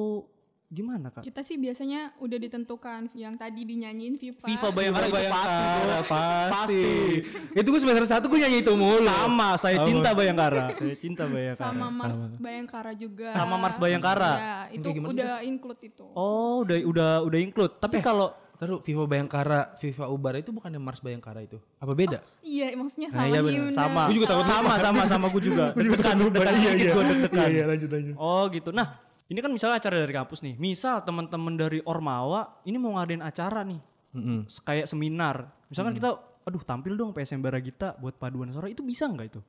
gimana, 0.73 1.13
Kak? 1.13 1.21
Kita 1.21 1.45
sih 1.45 1.61
biasanya 1.61 2.17
udah 2.17 2.37
ditentukan 2.41 3.13
yang 3.13 3.37
tadi 3.37 3.61
dinyanyiin 3.61 4.17
Viva. 4.17 4.41
Viva 4.41 4.69
Bayangkara 4.73 5.05
itu 5.05 5.21
pasti 5.29 5.65
bro. 5.69 5.99
pasti. 6.09 6.83
itu 7.53 7.67
gue 7.69 7.81
semester 7.85 8.05
satu 8.09 8.25
gue 8.25 8.39
nyanyi 8.41 8.65
itu 8.65 8.73
mulu. 8.73 9.05
Sama, 9.05 9.49
saya 9.61 9.77
cinta 9.85 10.09
Bayangkara. 10.17 10.73
saya 10.73 10.97
cinta 10.97 11.23
Bayangkara. 11.29 11.69
sama 11.69 11.87
Mars 11.93 12.19
Bayangkara 12.41 12.91
juga. 12.97 13.29
Sama 13.37 13.55
Mars 13.61 13.77
Bayangkara? 13.77 14.31
Ya, 14.33 14.57
itu 14.73 14.87
udah 14.89 15.45
include 15.45 15.81
itu. 15.85 16.05
Oh, 16.17 16.65
udah 16.65 16.77
udah 16.81 17.11
udah 17.29 17.39
include. 17.39 17.73
Tapi 17.77 18.01
kalau 18.01 18.33
Taruh 18.63 18.79
Viva 18.79 19.03
Bayangkara, 19.03 19.75
Viva 19.75 20.07
Ubara 20.07 20.39
itu 20.39 20.49
bukannya 20.49 20.79
Mars 20.79 20.97
Bayangkara 20.97 21.43
itu? 21.43 21.59
Apa 21.77 21.91
beda? 21.91 22.23
Iya, 22.39 22.71
maksudnya 22.73 23.11
Nah, 23.11 23.19
sama 23.19 23.27
iya 23.27 23.39
bener. 23.43 23.69
sama, 23.69 24.01
Gua 24.01 24.15
juga 24.15 24.27
takut 24.29 24.47
sama, 24.47 24.73
sama, 24.77 25.01
sama 25.03 25.25
gue 25.27 25.41
juga. 25.51 25.65
Deg-degan, 25.73 26.15
deg-degan 26.17 26.53
dikit 26.55 26.87
gue 26.89 27.03
deg-degan. 27.05 27.49
lanjut 27.67 27.89
lanjut. 27.91 28.15
Oh 28.15 28.47
gitu. 28.47 28.71
Nah, 28.71 28.87
ini 29.25 29.35
kan 29.37 29.51
misalnya 29.51 29.77
acara 29.77 29.95
dari 29.97 30.13
kampus 30.13 30.39
nih. 30.41 30.55
Misal 30.55 31.01
teman-teman 31.01 31.53
dari 31.53 31.83
Ormawa 31.83 32.63
ini 32.63 32.77
mau 32.77 32.95
ngadain 32.95 33.19
acara 33.19 33.61
nih, 33.61 33.83
s- 34.45 34.59
kayak 34.59 34.87
seminar. 34.87 35.51
Misalkan 35.67 35.91
kita, 35.93 36.15
aduh 36.41 36.63
tampil 36.63 36.93
dong 36.93 37.11
PSM 37.11 37.39
Baragita 37.39 37.97
buat 37.97 38.15
paduan 38.15 38.47
suara. 38.47 38.67
Itu 38.67 38.79
bisa 38.79 39.05
nggak 39.05 39.27
itu? 39.27 39.41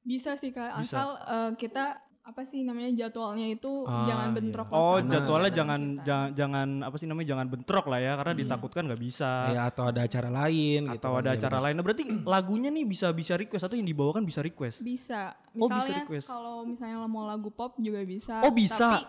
Bisa 0.00 0.36
sih 0.36 0.48
Kak, 0.48 0.78
asal 0.78 1.18
eh, 1.18 1.50
kita 1.56 1.98
apa 2.24 2.40
sih 2.42 2.64
namanya 2.64 2.88
jadwalnya 2.96 3.52
itu 3.52 3.84
Ah, 3.84 4.08
jangan 4.08 4.32
bentrok 4.32 4.72
lah 4.72 4.80
Oh, 4.80 4.96
jadwalnya 4.96 5.52
jangan 5.52 5.80
kita. 5.92 6.04
jangan 6.08 6.28
jangan 6.32 6.68
apa 6.80 6.96
sih 6.96 7.04
namanya 7.04 7.28
jangan 7.36 7.46
bentrok 7.52 7.84
lah 7.84 8.00
ya, 8.00 8.12
karena 8.16 8.32
ditakutkan 8.34 8.82
nggak 8.88 9.02
bisa. 9.02 9.30
Ya 9.52 9.62
atau 9.68 9.84
ada 9.92 10.00
acara 10.02 10.30
lain 10.32 10.80
gitu. 10.88 10.96
Atau 10.96 11.12
ada 11.14 11.30
acara 11.36 11.58
lain. 11.60 11.74
Nah, 11.76 11.84
berarti 11.84 12.04
lagunya 12.24 12.72
nih 12.72 12.84
bisa 12.84 13.12
bisa 13.12 13.36
request 13.36 13.68
atau 13.68 13.76
yang 13.76 13.84
dibawakan 13.84 14.24
bisa 14.24 14.40
request. 14.40 14.80
Bisa. 14.80 15.36
Oh, 15.52 15.68
bisa 15.68 15.84
Misalnya 15.84 16.00
request. 16.00 16.26
kalau 16.26 16.56
misalnya 16.64 16.96
lo 16.96 17.08
mau 17.08 17.28
lagu 17.28 17.52
pop 17.52 17.76
juga 17.76 18.00
bisa. 18.02 18.40
Oh, 18.40 18.50
bisa. 18.50 18.96
Tapi 18.96 19.04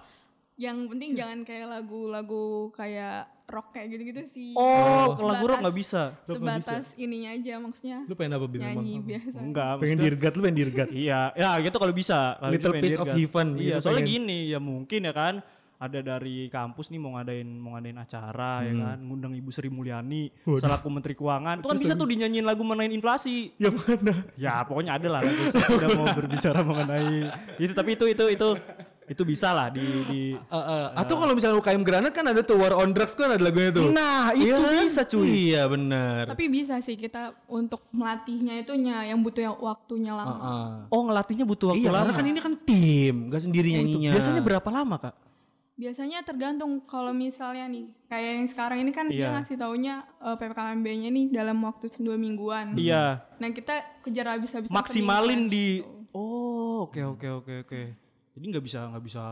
yang 0.55 0.87
penting 0.87 1.15
jangan 1.15 1.39
kayak 1.43 1.67
lagu-lagu 1.71 2.71
kayak 2.71 3.31
rock 3.45 3.67
kayak 3.71 3.87
gitu-gitu 3.89 4.21
sih. 4.25 4.51
Oh, 4.53 5.13
Sebatas- 5.13 5.21
lagu 5.23 5.45
rock 5.45 5.59
nggak 5.61 5.77
bisa. 5.77 6.01
Sebatas 6.23 6.85
ininya 6.95 7.29
aja 7.31 7.53
maksudnya. 7.57 7.97
Lu 8.03 8.13
pengen 8.13 8.35
apa 8.35 8.45
Bim? 8.45 8.59
Nyanyi 8.59 8.93
biasa. 8.99 9.37
Enggak, 9.37 9.73
Pengen 9.79 9.97
dirgat, 9.99 10.31
lu 10.33 10.41
pengen 10.41 10.57
dirgat. 10.59 10.89
Iya, 10.97 11.21
ya 11.33 11.49
gitu 11.59 11.77
kalau 11.77 11.93
bisa. 11.93 12.35
Kalau 12.35 12.51
Little 12.51 12.73
gitu 12.73 12.81
piece 12.81 12.97
of 12.97 13.07
heaven 13.07 13.47
Iya, 13.55 13.77
gitu 13.77 13.83
soalnya 13.83 14.01
pengen. 14.01 14.15
gini 14.19 14.39
ya 14.49 14.59
mungkin 14.59 15.01
ya 15.01 15.13
kan 15.13 15.35
ada 15.75 15.99
dari 15.99 16.47
kampus 16.47 16.87
nih 16.87 16.97
mau 16.97 17.13
ngadain 17.13 17.43
mau 17.51 17.75
ngadain 17.75 17.99
acara 17.99 18.63
ya 18.63 18.73
kan 18.73 18.97
ngundang 18.97 19.35
Ibu 19.35 19.51
Sri 19.51 19.67
Mulyani 19.67 20.31
selaku 20.41 20.87
Menteri 20.87 21.13
Keuangan 21.13 21.59
itu 21.59 21.67
kan 21.67 21.75
bisa 21.77 21.93
tuh 21.93 22.07
dinyanyiin 22.07 22.47
lagu 22.47 22.63
mengenai 22.63 22.87
inflasi 22.89 23.51
Yang 23.59 23.83
mana? 23.83 24.13
ya 24.33 24.63
pokoknya 24.63 24.95
ada 24.95 25.07
lah 25.09 25.19
lagu 25.19 25.35
saya 25.51 25.87
mau 25.99 26.07
berbicara 26.07 26.63
mengenai 26.63 27.27
itu 27.59 27.75
tapi 27.75 27.91
itu 27.91 28.07
itu 28.07 28.23
itu 28.25 28.49
itu 29.05 29.21
bisa 29.21 29.53
lah 29.53 29.69
di 29.69 29.81
di 30.03 30.21
Eh, 30.33 30.55
eh, 30.55 30.85
atau 30.95 31.15
kalau 31.15 31.31
misalnya 31.31 31.57
UKM 31.57 31.81
Granat 31.81 32.09
kan 32.09 32.25
ada 32.25 32.41
tuh 32.41 32.57
War 32.57 32.73
on 32.73 32.89
Drugs 32.89 33.13
kan 33.13 33.29
ada 33.29 33.39
lagunya 33.39 33.69
tuh. 33.69 33.89
nah 33.89 34.29
itu 34.31 34.45
Iya 34.45 34.57
kan? 34.57 34.81
bisa 34.81 35.01
cuy 35.03 35.29
Iya 35.47 35.61
benar. 35.65 36.21
Tapi 36.27 36.45
bisa 36.47 36.73
sih 36.79 36.95
kita 36.95 37.37
untuk 37.45 37.85
melatihnya 37.91 38.59
itu 38.59 38.73
yang 39.03 39.19
butuh 39.19 39.41
yang 39.43 39.55
waktunya 39.55 40.11
lama. 40.11 40.35
Ah. 40.35 40.73
oh 40.87 41.01
ngelatihnya 41.03 41.43
butuh 41.43 41.71
waktu 41.71 41.81
Iya, 41.81 41.91
lama 41.91 42.01
karena 42.03 42.17
kan 42.17 42.25
ini 42.25 42.39
kan 42.39 42.53
tim, 42.59 43.15
gak 43.29 43.41
sendiri 43.41 43.69
nyanyinya. 43.71 44.11
biasanya 44.11 44.41
berapa 44.41 44.69
lama 44.69 44.97
kak 44.99 45.15
Biasanya 45.75 46.23
tergantung 46.23 46.79
kalau 46.81 47.11
misalnya 47.11 47.67
nih 47.67 47.91
kayak 48.07 48.31
yang 48.33 48.47
sekarang 48.47 48.79
ini 48.79 48.89
kan 48.89 49.05
dia 49.05 49.27
Iya. 49.27 49.35
ngasih 49.35 49.55
taunya 49.55 49.93
eh, 50.17 50.33
PPKMB-nya 50.33 51.09
nih 51.09 51.25
dalam 51.29 51.59
waktu 51.59 51.91
dua 51.99 52.15
mingguan. 52.15 52.73
iya 52.75 53.27
Nah 53.35 53.51
kita 53.51 54.01
kejar 54.01 54.33
habis-habisan 54.33 54.71
maksimalin 54.71 55.45
semingguan 55.45 55.51
di 55.51 55.67
gitu. 55.77 55.91
oh 56.11 56.87
oke 56.87 57.01
oke 57.05 57.27
oke 57.29 57.53
oke 57.61 57.81
jadi 58.35 58.45
nggak 58.51 58.65
bisa 58.67 58.79
nggak 58.91 59.03
bisa 59.07 59.23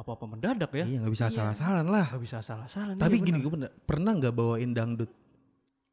apa-apa 0.00 0.24
mendadak 0.24 0.70
ya 0.72 0.84
Iya 0.88 0.98
nggak 1.04 1.12
bisa 1.12 1.26
salah-salah 1.28 1.84
lah. 1.84 2.06
nggak 2.08 2.24
bisa 2.24 2.38
salah-salah 2.40 2.96
Tapi 2.96 3.16
iya 3.20 3.26
gini, 3.28 3.38
gue 3.44 3.52
pernah, 3.52 3.70
pernah 3.84 4.12
nggak 4.16 4.32
bawain 4.32 4.72
dangdut? 4.72 5.10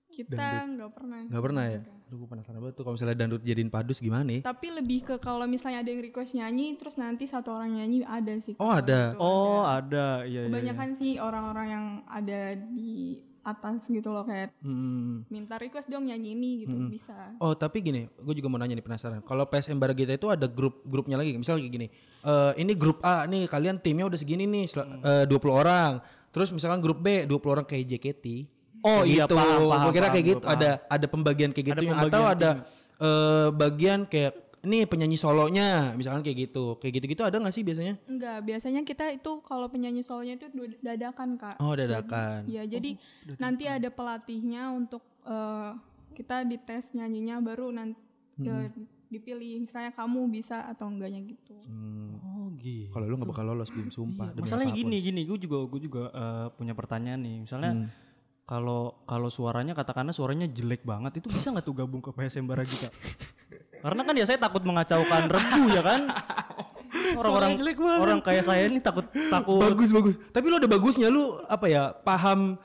Kita 0.08 0.66
nggak 0.66 0.92
pernah. 0.96 1.20
Nggak 1.28 1.44
pernah 1.44 1.64
ya? 1.68 1.80
Aduh 2.08 2.24
gue 2.24 2.30
penasaran 2.32 2.64
banget 2.64 2.76
tuh 2.80 2.84
kalau 2.88 2.96
misalnya 2.96 3.18
dangdut 3.20 3.44
jadiin 3.44 3.68
padus 3.68 4.00
gimana 4.00 4.24
nih? 4.24 4.40
Tapi 4.48 4.68
lebih 4.72 5.00
ke 5.04 5.16
kalau 5.20 5.44
misalnya 5.44 5.84
ada 5.84 5.92
yang 5.92 6.00
request 6.00 6.40
nyanyi 6.40 6.80
terus 6.80 6.96
nanti 6.96 7.28
satu 7.28 7.52
orang 7.52 7.76
nyanyi 7.76 8.08
ada 8.08 8.32
sih. 8.40 8.56
Oh, 8.64 8.72
ada. 8.72 9.12
oh 9.20 9.68
ada. 9.68 10.24
ada 10.24 10.24
iya 10.24 10.48
iya, 10.48 10.48
iya 10.48 10.52
Kebanyakan 10.56 10.90
sih 10.96 11.12
orang-orang 11.20 11.68
yang 11.68 11.86
ada 12.08 12.56
di 12.56 13.27
atas 13.48 13.88
gitu 13.88 14.12
loh 14.12 14.22
kayak 14.22 14.52
Hmm. 14.60 15.24
minta 15.28 15.56
request 15.56 15.88
dong 15.88 16.04
nyanyi 16.04 16.36
ini 16.36 16.52
gitu 16.62 16.76
bisa. 16.86 17.16
Oh 17.38 17.56
tapi 17.56 17.80
gini, 17.80 18.12
gue 18.12 18.34
juga 18.36 18.48
mau 18.48 18.60
nanya 18.60 18.76
nih 18.76 18.84
penasaran. 18.84 19.24
Kalau 19.24 19.48
PSM 19.48 19.80
Baragita 19.80 20.12
itu 20.12 20.28
ada 20.28 20.46
grup-grupnya 20.46 21.16
lagi, 21.16 21.32
misalnya 21.34 21.64
kayak 21.64 21.74
gini. 21.74 21.88
eh 22.20 22.52
ini 22.58 22.76
grup 22.76 23.00
A 23.02 23.24
nih, 23.24 23.48
kalian 23.48 23.80
timnya 23.80 24.04
udah 24.04 24.20
segini 24.20 24.44
nih, 24.44 24.68
sel- 24.68 24.84
eh, 25.00 25.24
20 25.24 25.56
orang. 25.56 26.04
Terus 26.28 26.52
misalkan 26.52 26.78
grup 26.78 27.00
B 27.00 27.24
20 27.24 27.50
orang 27.50 27.64
kayak 27.64 27.88
JKT. 27.88 28.26
Oh, 28.80 29.02
Kayak 29.02 29.08
iya, 29.08 29.24
gitu. 29.24 29.34
paham, 29.34 29.60
paham, 29.64 29.82
Gua 29.82 29.92
kira 29.92 30.04
paham, 30.04 30.14
kayak 30.14 30.26
gitu. 30.28 30.44
paham. 30.44 30.54
Ada 30.54 30.70
ada 30.86 31.06
pembagian 31.08 31.50
kayak 31.50 31.66
Ada 31.66 31.72
gitu 31.74 31.88
atau 31.88 32.04
pembagian 32.04 32.36
ada 32.36 32.50
eh, 32.98 33.48
bagian 33.50 34.00
kayak 34.04 34.34
ini 34.68 34.84
penyanyi 34.84 35.16
solonya, 35.16 35.96
misalkan 35.96 36.22
kayak 36.22 36.38
gitu. 36.46 36.76
Kayak 36.78 37.00
gitu-gitu 37.00 37.24
ada 37.24 37.40
nggak 37.40 37.52
sih 37.52 37.64
biasanya? 37.64 37.96
Enggak, 38.06 38.44
biasanya 38.44 38.82
kita 38.84 39.10
itu 39.10 39.32
kalau 39.42 39.66
penyanyi 39.66 40.04
solonya 40.04 40.36
itu 40.36 40.52
dadakan 40.78 41.36
kak. 41.36 41.56
Oh 41.58 41.72
dadakan. 41.72 42.44
Ya 42.46 42.62
jadi 42.64 43.00
nanti 43.36 43.66
ada 43.66 43.88
pelatihnya 43.88 44.70
untuk 44.70 45.02
eh, 45.24 45.72
kita 46.14 46.44
dites 46.44 46.92
nyanyinya 46.92 47.40
baru 47.40 47.72
nanti 47.72 47.96
dipilih 49.08 49.64
misalnya 49.64 49.96
kamu 49.96 50.28
bisa 50.28 50.68
atau 50.68 50.92
enggaknya 50.92 51.24
gitu. 51.24 51.56
oh 52.20 52.52
gitu 52.60 52.92
Kalau 52.92 53.08
lu 53.08 53.16
nggak 53.16 53.32
bakal 53.32 53.48
lolos 53.48 53.72
Bim, 53.72 53.88
sumpah. 53.88 54.36
demi 54.36 54.44
masalahnya 54.44 54.68
apa 54.68 54.76
pun. 54.76 54.84
gini 54.84 54.98
gini 55.00 55.22
gue 55.24 55.38
juga 55.40 55.58
gue 55.64 55.80
juga 55.80 56.04
eh, 56.12 56.48
punya 56.52 56.76
pertanyaan 56.76 57.24
nih 57.24 57.36
misalnya 57.40 57.72
Hmm. 57.72 57.88
kalau 58.44 59.00
kalau 59.04 59.32
suaranya 59.32 59.72
katakanlah 59.72 60.12
suaranya 60.12 60.48
jelek 60.48 60.84
banget 60.84 61.20
itu 61.20 61.28
bisa 61.30 61.52
nggak 61.52 61.64
tuh 61.64 61.76
gabung 61.78 62.00
ke 62.00 62.12
PSM 62.12 62.44
Baragita 62.46 62.92
karena 63.82 64.02
kan 64.04 64.14
ya 64.18 64.26
saya 64.26 64.40
takut 64.42 64.64
mengacaukan 64.66 65.30
regu 65.36 65.64
ya 65.72 65.82
kan? 65.86 66.02
Orang-orang 67.18 67.56
jelek 67.60 67.78
banget. 67.78 68.00
orang 68.04 68.20
kayak 68.24 68.44
saya 68.44 68.64
ini 68.68 68.80
takut 68.80 69.06
takut. 69.30 69.62
Bagus 69.62 69.90
bagus. 69.94 70.16
Tapi 70.32 70.46
lu 70.50 70.56
ada 70.58 70.70
bagusnya 70.70 71.08
lu 71.12 71.40
apa 71.46 71.66
ya 71.68 71.92
paham 71.94 72.58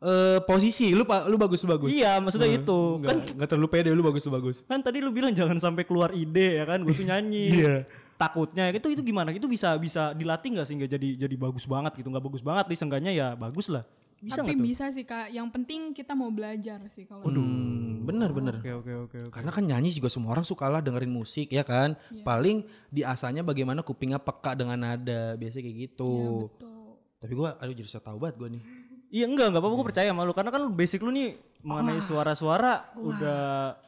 eh, 0.00 0.38
posisi. 0.44 0.92
Lu 0.92 1.04
lu 1.04 1.36
bagus 1.36 1.60
bagus. 1.64 1.90
Iya 1.90 2.20
maksudnya 2.20 2.50
itu. 2.50 2.80
Nggak 3.00 3.10
kan 3.10 3.18
nggak 3.40 3.48
terlalu 3.48 3.68
pede 3.68 3.90
lu 3.92 4.04
bagus 4.04 4.22
lu 4.24 4.32
bagus. 4.32 4.56
kan 4.64 4.80
tadi 4.80 5.02
lu 5.02 5.10
bilang 5.10 5.32
jangan 5.34 5.58
sampai 5.58 5.84
keluar 5.84 6.12
ide 6.14 6.62
ya 6.62 6.64
kan? 6.68 6.80
Gue 6.84 6.94
tuh 6.94 7.06
nyanyi. 7.06 7.48
Iya. 7.60 7.76
takutnya 8.20 8.68
itu 8.68 8.92
itu 8.92 9.00
gimana? 9.00 9.32
Itu 9.32 9.48
bisa 9.48 9.72
bisa 9.80 10.12
dilatih 10.12 10.60
nggak 10.60 10.66
sehingga 10.68 10.84
jadi 10.84 11.24
jadi 11.24 11.34
bagus 11.40 11.64
banget 11.64 11.96
gitu? 11.96 12.12
Nggak 12.12 12.24
bagus 12.28 12.42
banget 12.44 12.68
nih 12.68 12.76
seenggaknya 12.76 13.12
ya 13.16 13.28
bagus 13.32 13.72
lah 13.72 13.80
bisa 14.20 14.44
Tapi 14.44 14.54
bisa 14.60 14.84
sih 14.92 15.08
kak. 15.08 15.32
Yang 15.32 15.48
penting 15.48 15.80
kita 15.96 16.12
mau 16.12 16.28
belajar 16.28 16.78
sih 16.92 17.08
kalau. 17.08 17.24
Hmm, 17.24 18.04
bener 18.04 18.30
bener 18.32 18.54
oke 18.60 18.72
oke 18.84 18.92
oke 19.06 19.18
oke 19.28 19.34
karena 19.34 19.50
kan 19.54 19.64
nyanyi 19.64 19.90
juga 19.92 20.08
semua 20.10 20.34
orang 20.34 20.42
suka 20.42 20.66
lah 20.66 20.80
dengerin 20.82 21.12
musik 21.12 21.52
ya 21.52 21.62
kan 21.62 21.94
paling 22.26 22.66
diasahnya 22.90 23.46
bagaimana 23.46 23.86
kupingnya 23.86 24.18
peka 24.18 24.58
dengan 24.58 24.76
nada 24.80 25.38
biasanya 25.38 25.62
kayak 25.68 25.78
gitu 25.88 26.10
Iya, 26.10 26.48
betul. 26.48 26.78
Tapi 27.20 27.32
gue, 27.36 27.48
aduh 27.52 27.74
jadi 27.76 27.88
so 27.88 28.00
tau 28.00 28.16
banget 28.16 28.40
gue 28.40 28.48
nih. 28.56 28.62
Iya 29.10 29.26
enggak 29.26 29.50
enggak 29.50 29.60
apa-apa 29.60 29.76
gue 29.76 29.88
percaya 29.90 30.08
sama 30.14 30.22
lu 30.22 30.32
karena 30.32 30.50
kan 30.54 30.62
basic 30.70 31.02
lu 31.02 31.10
nih 31.10 31.34
mengenai 31.60 32.00
suara-suara 32.00 32.94
udah 32.96 33.42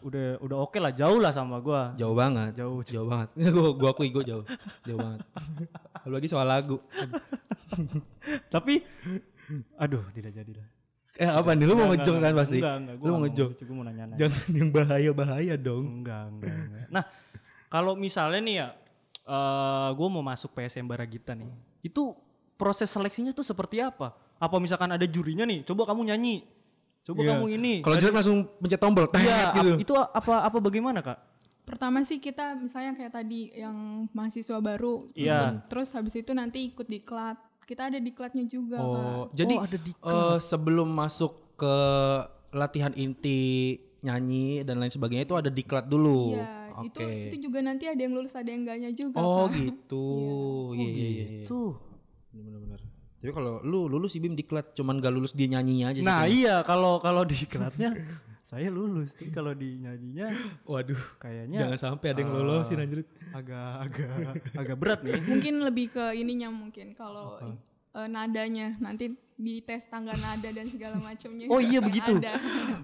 udah 0.04 0.26
udah 0.44 0.56
oke 0.60 0.76
lah 0.76 0.92
jauh 0.92 1.16
lah 1.16 1.32
sama 1.32 1.62
gua. 1.62 1.96
Jauh 1.96 2.12
banget. 2.12 2.58
Jauh. 2.58 2.84
Jauh 2.84 3.08
banget. 3.08 3.28
gue 3.56 3.68
gue 3.78 3.88
akui 3.88 4.12
gue 4.12 4.24
jauh. 4.26 4.44
Jauh 4.84 4.98
banget. 5.00 5.24
Apalagi 5.96 6.26
soal 6.28 6.44
lagu. 6.44 6.76
Tapi 8.52 8.84
aduh 9.76 10.04
tidak 10.12 10.32
jadi 10.32 10.52
lah. 10.54 10.68
Eh 11.12 11.28
apa 11.28 11.52
nih? 11.52 11.64
Lu 11.64 11.75
mau 11.75 11.92
ngejong 11.92 12.18
kan 12.18 12.32
pasti? 12.32 12.56
Enggak 12.56 12.76
enggak 12.80 12.94
Lu 12.99 13.11
mau 13.11 13.20
ngejong. 13.22 13.50
Gue 13.54 13.75
mau 13.75 13.84
nanya-nanya. 13.84 14.16
Jangan 14.16 14.49
yang 14.49 14.68
bahaya-bahaya 14.70 15.54
dong. 15.56 15.84
Enggak, 16.00 16.25
enggak, 16.30 16.54
enggak. 16.56 16.87
Nah, 16.88 17.04
kalau 17.68 17.92
misalnya 17.94 18.40
nih 18.40 18.54
ya, 18.56 18.68
eh 19.22 19.88
gue 19.92 20.08
mau 20.08 20.25
masuk 20.25 20.50
PSM 20.52 20.88
Baragita 20.88 21.32
nih, 21.32 21.52
itu 21.80 22.16
proses 22.56 22.88
seleksinya 22.88 23.30
tuh 23.30 23.44
seperti 23.44 23.78
apa? 23.78 24.16
Apa 24.37 24.56
misalkan 24.56 24.88
ada 24.88 25.04
jurinya 25.04 25.44
nih, 25.44 25.62
coba 25.62 25.84
kamu 25.84 26.08
nyanyi, 26.08 26.42
coba 27.04 27.20
Iya. 27.22 27.28
kamu 27.37 27.44
ini. 27.52 27.75
Kalau 27.84 27.94
jelek 27.94 28.14
langsung 28.14 28.38
pencet 28.56 28.80
tombol. 28.80 29.06
Iya, 29.14 29.52
gitu. 29.52 29.70
ap- 29.70 29.80
itu 29.80 29.92
apa 29.94 30.34
apa 30.42 30.58
bagaimana 30.58 30.99
kak? 30.99 31.18
Pertama 31.62 32.02
sih 32.02 32.18
kita 32.18 32.58
misalnya 32.58 32.90
kayak 32.92 33.12
tadi 33.14 33.54
yang 33.54 34.08
mahasiswa 34.11 34.58
baru, 34.58 35.12
Iya. 35.12 35.38
ikut. 35.38 35.54
terus 35.68 35.92
habis 35.92 36.16
itu 36.16 36.32
nanti 36.32 36.66
ikut 36.66 36.88
diklat. 36.88 37.38
Kita 37.62 37.88
ada 37.88 37.99
diklatnya 37.99 38.45
juga 38.45 38.78
Oh, 38.78 38.92
kak. 38.92 39.38
jadi 39.38 39.54
ada 39.57 39.76
eh, 39.78 40.38
sebelum 40.38 40.88
masuk 40.88 41.57
ke 41.57 41.76
latihan 42.52 42.92
inti 42.92 43.78
nyanyi 44.02 44.66
dan 44.66 44.83
lain 44.83 44.90
sebagainya 44.90 45.25
itu 45.25 45.37
ada 45.38 45.49
diklat 45.49 45.87
dulu. 45.87 46.35
Iya, 46.35 46.75
Oke. 46.75 46.90
itu 46.90 47.02
itu 47.31 47.37
juga 47.49 47.62
nanti 47.62 47.87
ada 47.87 47.97
yang 47.97 48.12
lulus 48.12 48.35
ada 48.35 48.50
yang 48.50 48.66
enggaknya 48.66 48.90
juga 48.92 49.23
Oh 49.23 49.47
kak. 49.47 49.57
gitu. 49.57 50.07
Iya 50.75 50.88
iya 50.90 51.07
iya. 51.09 51.25
iya. 51.38 51.47
Tuh. 51.47 51.78
Benar-benar. 52.35 52.81
Tapi 53.23 53.31
kalau 53.31 53.62
lu 53.62 53.87
lulus 53.87 54.11
sih 54.11 54.21
Bim 54.21 54.35
diklat, 54.35 54.75
cuman 54.75 54.99
gak 54.99 55.14
lulus 55.14 55.31
dia 55.31 55.47
nyanyinya 55.47 55.95
aja 55.95 56.00
sih. 56.02 56.07
Nah 56.07 56.26
iya, 56.26 56.66
kalau 56.66 56.99
kalau 56.99 57.23
di 57.23 57.38
diklatnya 57.38 57.95
saya 58.52 58.68
lulus, 58.68 59.16
tapi 59.16 59.32
kalau 59.32 59.56
di 59.56 59.80
nyanyinya 59.80 60.28
Waduh. 60.68 61.00
kayaknya 61.16 61.56
Jangan 61.56 61.78
sampai 61.80 62.12
ada 62.12 62.21
yang 62.21 62.32
lolosin 62.37 62.76
anjir. 62.76 63.00
agak 63.32 63.73
agak 63.80 64.09
agak 64.52 64.76
berat 64.76 65.00
nih. 65.00 65.16
Mungkin 65.25 65.54
lebih 65.64 65.87
ke 65.88 66.12
ininya 66.12 66.52
mungkin 66.52 66.92
kalau 66.92 67.40
eh, 67.40 68.06
nadanya 68.06 68.76
nanti 68.76 69.09
di 69.32 69.64
tes 69.64 69.88
tangga 69.88 70.12
nada 70.14 70.52
dan 70.52 70.68
segala 70.68 71.00
macamnya. 71.00 71.49
Oh 71.49 71.59
iya, 71.59 71.80
begitu. 71.80 72.21
Ada. 72.21 72.37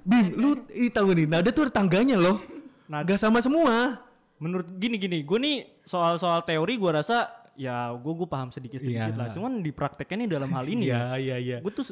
Bim, 0.03 0.33
lu 0.35 0.57
ini 0.73 0.89
tahu 0.89 1.13
nih, 1.13 1.27
nada 1.29 1.53
tuh 1.53 1.69
ada 1.69 1.73
tangganya 1.77 2.17
loh. 2.17 2.41
Nada. 2.89 3.13
Sama 3.15 3.39
semua. 3.39 4.01
menurut 4.39 4.71
gini 4.79 4.95
gini 4.97 5.27
gue 5.27 5.35
nih 5.35 5.57
soal 5.83 6.15
soal 6.15 6.47
teori 6.47 6.79
gue 6.79 6.91
rasa 6.95 7.27
ya 7.59 7.91
gue 7.91 8.13
gue 8.15 8.29
paham 8.31 8.55
sedikit 8.55 8.79
sedikit 8.79 9.11
Iya. 9.11 9.19
lah 9.19 9.29
cuman 9.35 9.59
di 9.59 9.75
prakteknya 9.75 10.15
nih 10.23 10.31
dalam 10.31 10.51
hal 10.55 10.63
ini 10.63 10.95
ya 10.95 11.19
iya 11.19 11.37
iya. 11.43 11.57
gue 11.59 11.73
tuh 11.75 11.91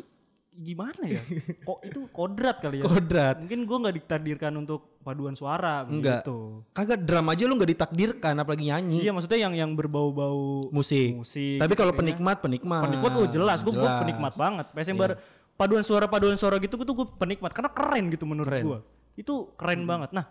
gimana 0.57 1.03
ya 1.05 1.21
kok 1.69 1.79
itu 1.85 2.01
kodrat 2.09 2.57
kali 2.59 2.81
ya 2.81 2.89
Kodrat. 2.89 3.37
mungkin 3.45 3.69
gue 3.69 3.77
nggak 3.85 3.97
ditakdirkan 4.03 4.53
untuk 4.57 4.97
paduan 5.05 5.37
suara 5.37 5.85
Enggak. 5.85 6.25
begitu 6.25 6.65
Kagak 6.73 7.01
drum 7.05 7.29
aja 7.29 7.43
lu 7.47 7.55
gak 7.55 7.71
ditakdirkan 7.77 8.35
apalagi 8.41 8.73
nyanyi. 8.73 9.05
iya 9.05 9.13
maksudnya 9.15 9.39
yang 9.39 9.55
yang 9.55 9.71
berbau-bau 9.77 10.73
Musik. 10.73 11.15
musik 11.23 11.61
Tapi 11.61 11.75
kalau 11.77 11.93
gitu 11.93 12.01
ya. 12.01 12.01
penikmat, 12.03 12.37
penikmat. 12.43 12.83
penikmat 12.89 13.11
oh 13.15 13.27
jelas 13.29 13.61
gue 13.63 13.71
Jelas. 13.71 14.01
penikmat 14.03 14.33
banget 14.35 14.67
PSM 14.73 14.97
bar 14.97 15.13
paduan 15.55 15.85
suara 15.85 16.07
paduan 16.09 16.37
suara 16.41 16.57
gitu 16.59 16.75
gue 16.81 16.87
tuh 16.89 16.97
gue 16.97 17.07
penikmat 17.21 17.53
karena 17.53 17.71
keren 17.71 18.05
gitu 18.11 18.25
menurut 18.25 18.51
Keren. 18.51 18.65
gue 18.65 18.79
itu 19.17 19.35
keren 19.55 19.85
banget 19.85 20.11
nah 20.17 20.25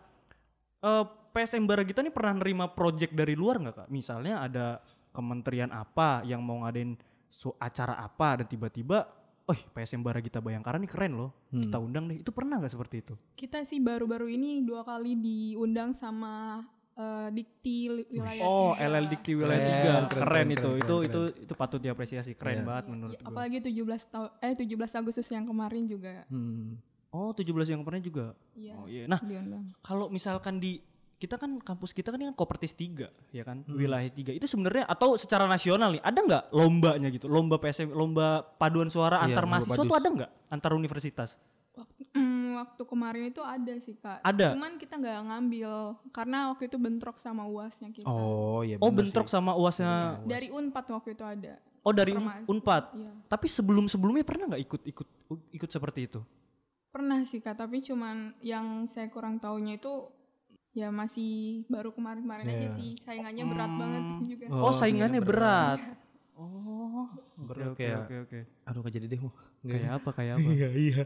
eh, 0.82 1.04
PSM 1.36 1.68
Baragita 1.68 2.00
nih 2.02 2.14
pernah 2.16 2.40
nerima 2.42 2.66
project 2.72 3.14
dari 3.14 3.34
luar 3.38 3.60
nggak 3.62 3.76
kak 3.76 3.88
misalnya 3.92 4.42
ada 4.46 4.80
kementerian 5.16 5.72
apa 5.72 6.24
yang 6.28 6.44
mau 6.44 6.64
ngadain 6.68 6.96
acara 7.60 8.00
apa 8.00 8.44
dan 8.44 8.48
tiba-tiba 8.48 9.08
oh 9.46 9.60
PSM 9.72 10.02
Baragita 10.02 10.38
Bayangkara 10.38 10.76
nih 10.76 10.88
keren 10.88 11.14
loh 11.16 11.32
Hmm. 11.48 11.62
kita 11.62 11.78
undang 11.78 12.06
deh 12.06 12.18
itu 12.18 12.30
pernah 12.30 12.58
nggak 12.58 12.70
seperti 12.70 12.96
itu 13.00 13.14
Kita 13.34 13.62
sih 13.62 13.80
baru-baru 13.80 14.28
ini 14.28 14.60
dua 14.62 14.82
kali 14.82 15.16
diundang 15.16 15.92
sama 15.92 16.66
eh, 16.94 17.30
Dikti 17.30 17.78
wilayah 18.10 18.44
oh 18.44 18.74
tiga. 18.74 18.88
LL 18.90 19.06
Dikti 19.08 19.32
wilayah 19.34 19.56
Keren, 19.56 19.68
tiga 19.68 19.84
keren, 19.86 20.04
keren, 20.04 20.26
keren, 20.26 20.48
itu 20.48 20.60
keren, 20.60 20.76
itu 20.76 20.88
keren, 20.88 21.06
itu 21.06 21.22
itu 21.42 21.54
patut 21.54 21.80
diapresiasi 21.80 22.32
keren 22.34 22.58
Iya. 22.58 22.66
banget 22.66 22.86
menurut 22.88 23.14
Ya, 23.14 23.20
gue 23.20 23.30
apalagi 23.30 23.58
17 23.62 23.76
tahun 24.08 24.30
eh 24.40 24.54
17 24.56 24.74
Agustus 24.96 25.28
yang 25.30 25.46
kemarin 25.46 25.84
juga 25.86 26.14
Hmm. 26.26 26.82
oh 27.10 27.32
17 27.32 27.46
yang 27.70 27.82
pernah 27.82 28.00
juga 28.00 28.26
Iya. 28.54 28.74
oh 28.74 28.88
iya 28.88 29.04
nah 29.06 29.20
diundang. 29.20 29.72
kalau 29.80 30.10
misalkan 30.10 30.58
di 30.58 30.82
kita 31.16 31.36
kan 31.36 31.58
kampus 31.58 31.90
kita 31.90 32.10
kan 32.10 32.18
ini 32.18 32.28
kan 32.28 32.36
Kopertis 32.36 32.72
3 32.72 33.08
ya 33.30 33.42
kan 33.42 33.62
Hmm. 33.62 33.74
wilayah 33.74 34.06
3 34.06 34.32
itu 34.32 34.46
sebenarnya 34.46 34.84
atau 34.86 35.16
secara 35.16 35.46
nasional 35.46 35.90
nih 35.90 36.02
ada 36.02 36.20
nggak 36.20 36.44
lombanya 36.52 37.08
gitu 37.08 37.26
lomba 37.26 37.56
PSM 37.56 37.90
lomba 37.90 38.28
paduan 38.54 38.88
suara 38.88 39.20
Iya, 39.20 39.32
antar 39.32 39.44
mahasiswa 39.46 39.80
tuh 39.82 39.96
ada 39.96 40.10
nggak 40.14 40.32
antar 40.50 40.72
universitas 40.74 41.40
Waktu, 41.74 42.04
mm, 42.10 42.50
waktu 42.56 42.82
kemarin 42.86 43.24
itu 43.28 43.44
ada 43.44 43.74
sih 43.78 43.96
kak. 43.98 44.24
Ada? 44.24 44.56
Cuman 44.56 44.76
kita 44.76 44.96
nggak 44.96 45.28
ngambil 45.28 45.72
karena 46.10 46.48
waktu 46.48 46.64
itu 46.66 46.78
bentrok 46.78 47.18
sama 47.18 47.44
uasnya 47.44 47.92
kita. 47.92 48.08
Oh 48.08 48.64
iya 48.64 48.76
oh 48.78 48.88
bentrok 48.90 49.28
sih. 49.28 49.36
sama 49.36 49.52
uasnya 49.54 50.24
Dari 50.24 50.48
Unpad 50.48 50.86
waktu 50.90 51.12
itu 51.12 51.26
ada. 51.26 51.60
oh 51.82 51.92
dari 51.92 52.12
Un- 52.12 52.24
Permas- 52.24 52.48
unpad 52.48 52.84
Iya. 52.94 53.12
tapi 53.28 53.46
sebelum 53.46 53.86
sebelumnya 53.86 54.24
pernah 54.24 54.50
nggak 54.50 54.64
ikut 54.64 54.82
ikut 54.86 55.08
ikut 55.52 55.70
seperti 55.70 56.08
itu 56.08 56.24
Pernah 56.90 57.22
sih 57.22 57.38
kak, 57.38 57.60
tapi 57.60 57.84
cuman 57.84 58.34
yang 58.40 58.88
saya 58.88 59.06
kurang 59.06 59.36
taunya 59.36 59.76
itu 59.76 60.08
ya 60.76 60.92
masih 60.92 61.32
baru 61.66 61.90
kemarin-kemarin 61.90 62.46
aja 62.46 62.60
Iya. 62.62 62.70
sih. 62.70 62.92
Saingannya 63.00 63.44
berat 63.44 63.72
banget 63.74 64.04
juga. 64.30 64.46
oh, 64.52 64.70
saingannya 64.72 65.18
iya, 65.18 65.26
berat 65.26 65.80
oh 66.36 67.08
oke 67.08 67.48
Berat 67.48 67.68
oke 67.72 67.86
oke 67.98 68.16
oke 68.22 68.40
Aduh 68.66 68.80
gak 68.82 68.94
jadi 68.94 69.06
deh 69.08 69.20
mau. 69.20 69.32
kayak 69.64 69.92
apa 69.96 70.10
kayak 70.12 70.34
apa 70.38 70.50
Iya 70.50 70.70
iya. 70.70 71.02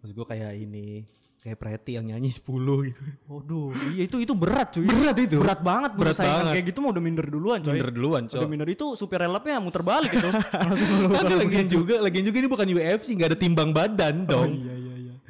Maksud 0.00 0.14
gue 0.14 0.26
kayak 0.26 0.52
ini. 0.58 1.04
Kayak 1.38 1.56
Preti 1.56 1.96
yang 1.96 2.04
nyanyi 2.04 2.28
10 2.28 2.44
gitu. 2.84 3.00
Waduh, 3.26 3.72
iya 3.92 4.04
itu 4.04 4.16
itu 4.18 4.32
berat 4.34 4.68
cuy. 4.70 4.84
Berat 4.84 5.16
itu. 5.18 5.36
Berat 5.36 5.60
banget 5.60 5.92
Berat 5.94 6.16
banget. 6.16 6.52
kayak 6.52 6.64
gitu 6.68 6.78
mau 6.80 6.90
udah 6.90 7.00
minder 7.00 7.24
duluan 7.26 7.60
coy. 7.60 7.72
Minder 7.72 7.88
duluan, 7.90 8.22
Udah 8.24 8.32
Cok. 8.34 8.44
minder 8.46 8.68
itu 8.68 8.86
supir 8.92 9.16
relapnya 9.18 9.56
muter 9.56 9.80
balik 9.80 10.12
itu. 10.12 10.28
Langsung 10.60 10.88
lu 10.98 11.08
Tapi 11.10 11.32
lagian 11.38 11.64
juga, 11.66 11.96
lagian 11.98 12.24
juga 12.24 12.36
ini 12.36 12.48
bukan 12.48 12.66
UFC, 12.70 13.08
nggak 13.14 13.28
ada 13.30 13.38
timbang 13.38 13.72
badan 13.72 14.24
dong. 14.24 14.48
iya 14.48 14.60
iya 14.60 14.74
iya. 14.74 14.79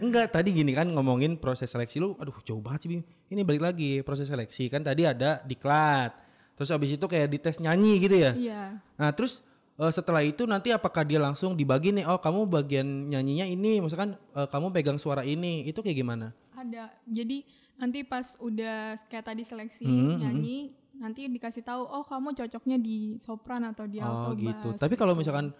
Enggak, 0.01 0.33
tadi 0.33 0.51
gini 0.51 0.73
kan 0.73 0.89
ngomongin 0.89 1.37
proses 1.37 1.69
seleksi 1.69 2.01
lu, 2.01 2.17
aduh 2.17 2.35
jauh 2.43 2.59
banget 2.59 2.85
sih 2.85 2.91
Bim. 2.91 3.03
Ini 3.29 3.45
balik 3.45 3.63
lagi 3.63 3.91
proses 4.01 4.27
seleksi 4.27 4.67
kan 4.67 4.81
tadi 4.81 5.05
ada 5.05 5.45
diklat. 5.45 6.17
Terus 6.57 6.69
habis 6.73 6.93
itu 6.93 7.05
kayak 7.05 7.29
dites 7.31 7.57
nyanyi 7.61 8.01
gitu 8.01 8.17
ya. 8.17 8.33
Iya. 8.33 8.63
Nah 9.01 9.11
terus 9.13 9.45
eh, 9.77 9.93
setelah 9.93 10.21
itu 10.21 10.45
nanti 10.45 10.73
apakah 10.73 11.05
dia 11.05 11.21
langsung 11.21 11.53
dibagi 11.53 11.93
nih, 11.93 12.05
oh 12.05 12.21
kamu 12.21 12.49
bagian 12.49 12.85
nyanyinya 13.09 13.45
ini, 13.45 13.81
misalkan 13.81 14.17
eh, 14.37 14.49
kamu 14.49 14.73
pegang 14.73 14.97
suara 14.97 15.25
ini, 15.25 15.65
itu 15.65 15.81
kayak 15.81 15.97
gimana? 15.97 16.33
Ada. 16.57 16.93
Jadi 17.09 17.45
nanti 17.81 18.05
pas 18.05 18.37
udah 18.37 19.01
kayak 19.09 19.25
tadi 19.25 19.43
seleksi 19.45 19.89
Hmm, 19.89 20.21
nyanyi, 20.21 20.77
nanti 21.01 21.25
dikasih 21.33 21.65
tahu 21.65 21.81
oh 21.89 22.05
kamu 22.05 22.37
cocoknya 22.37 22.77
di 22.77 23.17
sopran 23.25 23.65
atau 23.65 23.89
di 23.89 23.97
alto 23.97 24.33
Oh 24.33 24.37
gitu. 24.37 24.69
bass. 24.77 24.81
Tapi 24.81 24.95
kalau 25.01 25.17
misalkan 25.17 25.57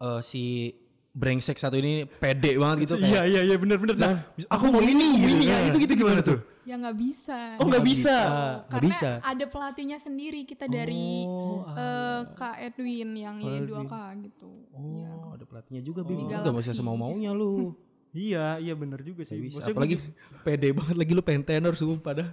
eh, 0.00 0.20
si 0.24 0.72
brengsek 1.12 1.60
satu 1.60 1.76
ini 1.76 2.08
pede 2.08 2.56
banget 2.56 2.88
gitu 2.88 2.94
Iya 2.96 3.28
iya 3.28 3.40
iya 3.44 3.56
bener 3.60 3.76
bener. 3.76 3.96
Nah, 4.00 4.24
aku 4.48 4.72
mau 4.72 4.80
ini, 4.80 5.20
ini 5.20 5.44
ya, 5.44 5.68
itu 5.68 5.76
gitu 5.76 5.92
gimana 5.94 6.24
tuh? 6.24 6.40
Ya 6.64 6.78
nggak 6.78 6.96
bisa. 6.96 7.58
Oh 7.60 7.66
nggak 7.68 7.84
bisa. 7.84 8.16
Nggak 8.16 8.70
Karena 8.70 8.86
bisa. 8.88 9.10
ada 9.20 9.44
pelatihnya 9.44 9.98
sendiri 10.00 10.46
kita 10.46 10.70
dari 10.70 11.26
Oh, 11.28 11.66
eh, 11.68 12.20
Kak 12.32 12.56
Edwin 12.64 13.12
yang 13.12 13.36
Y2K 13.36 13.94
gitu. 14.24 14.50
Iya. 14.72 15.10
Oh, 15.12 15.34
ada 15.36 15.44
pelatihnya 15.44 15.82
juga 15.84 16.00
Bim. 16.00 16.16
Di 16.16 16.24
Enggak 16.32 16.48
bisa 16.54 16.72
Galaxy. 16.72 16.78
semau-maunya 16.80 17.34
lu. 17.34 17.76
Iya 18.12 18.60
iya 18.60 18.76
bener 18.76 19.00
juga 19.00 19.24
sih. 19.24 19.40
Bisa. 19.40 19.56
Maksudnya 19.58 19.72
Apalagi 19.72 19.96
pede 20.44 20.68
banget 20.70 20.96
lagi 20.96 21.12
lu 21.12 21.22
pengen 21.22 21.42
tenor 21.42 21.72
sumpah 21.72 22.12
dah. 22.12 22.28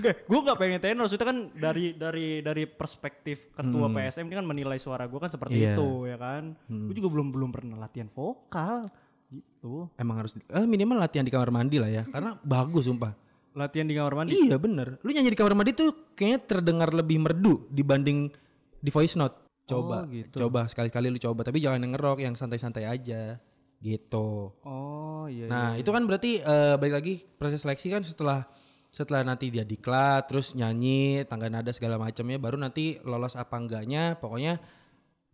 gue 0.00 0.40
gak 0.40 0.56
pengen 0.56 0.80
tenor, 0.80 1.04
maksudnya 1.04 1.28
kan 1.28 1.38
dari 1.52 1.92
dari 1.92 2.40
dari 2.40 2.64
perspektif 2.64 3.52
ketua 3.52 3.86
PSM 3.86 4.24
ini 4.24 4.34
kan 4.34 4.46
menilai 4.46 4.78
suara 4.78 5.04
gue 5.04 5.18
kan 5.18 5.28
seperti 5.28 5.60
Iya. 5.60 5.76
itu 5.76 5.88
ya 6.08 6.16
kan. 6.16 6.56
Gue 6.66 6.94
juga 6.94 7.08
belum 7.10 7.28
belum 7.30 7.50
pernah 7.50 7.76
latihan 7.78 8.08
vokal 8.08 8.88
gitu. 9.28 9.92
Emang 9.94 10.16
harus 10.18 10.32
eh, 10.34 10.64
minimal 10.64 10.96
latihan 10.96 11.22
di 11.22 11.30
kamar 11.30 11.52
mandi 11.52 11.76
lah 11.76 11.90
ya. 11.90 12.02
Karena 12.08 12.40
bagus 12.40 12.88
sumpah. 12.88 13.12
Latihan 13.52 13.84
di 13.84 13.92
kamar 13.92 14.14
mandi. 14.16 14.32
Iya 14.40 14.56
bener. 14.56 14.96
Lu 15.00 15.12
nyanyi 15.12 15.28
di 15.28 15.36
kamar 15.36 15.52
mandi 15.52 15.76
tuh 15.76 15.92
kayaknya 16.12 16.40
terdengar 16.40 16.90
lebih 16.90 17.20
merdu 17.20 17.68
dibanding 17.68 18.32
di 18.74 18.88
voice 18.88 19.14
note. 19.14 19.36
Coba, 19.64 20.04
Oh, 20.04 20.08
gitu. 20.08 20.36
coba 20.40 20.64
sekali-kali 20.64 21.08
lu 21.08 21.16
coba. 21.16 21.40
Tapi 21.40 21.56
jangan 21.56 21.80
yang 21.80 21.92
ngerok, 21.92 22.18
yang 22.20 22.34
santai-santai 22.34 22.84
aja. 22.84 23.40
Gitu. 23.84 24.48
Oh 24.64 25.28
iya. 25.28 25.44
Nah 25.44 25.76
itu 25.76 25.92
kan 25.92 26.08
berarti 26.08 26.40
eh, 26.40 26.74
balik 26.80 26.94
lagi 27.04 27.14
proses 27.36 27.60
seleksi 27.60 27.92
kan 27.92 28.00
setelah 28.00 28.48
setelah 28.88 29.26
nanti 29.26 29.50
dia 29.50 29.66
diklat, 29.66 30.24
terus 30.30 30.54
nyanyi, 30.56 31.26
tangga 31.28 31.50
nada 31.50 31.68
segala 31.74 31.98
macamnya, 31.98 32.38
baru 32.38 32.56
nanti 32.56 33.02
lolos 33.02 33.34
apa 33.34 33.58
enggaknya, 33.58 34.16
pokoknya 34.22 34.62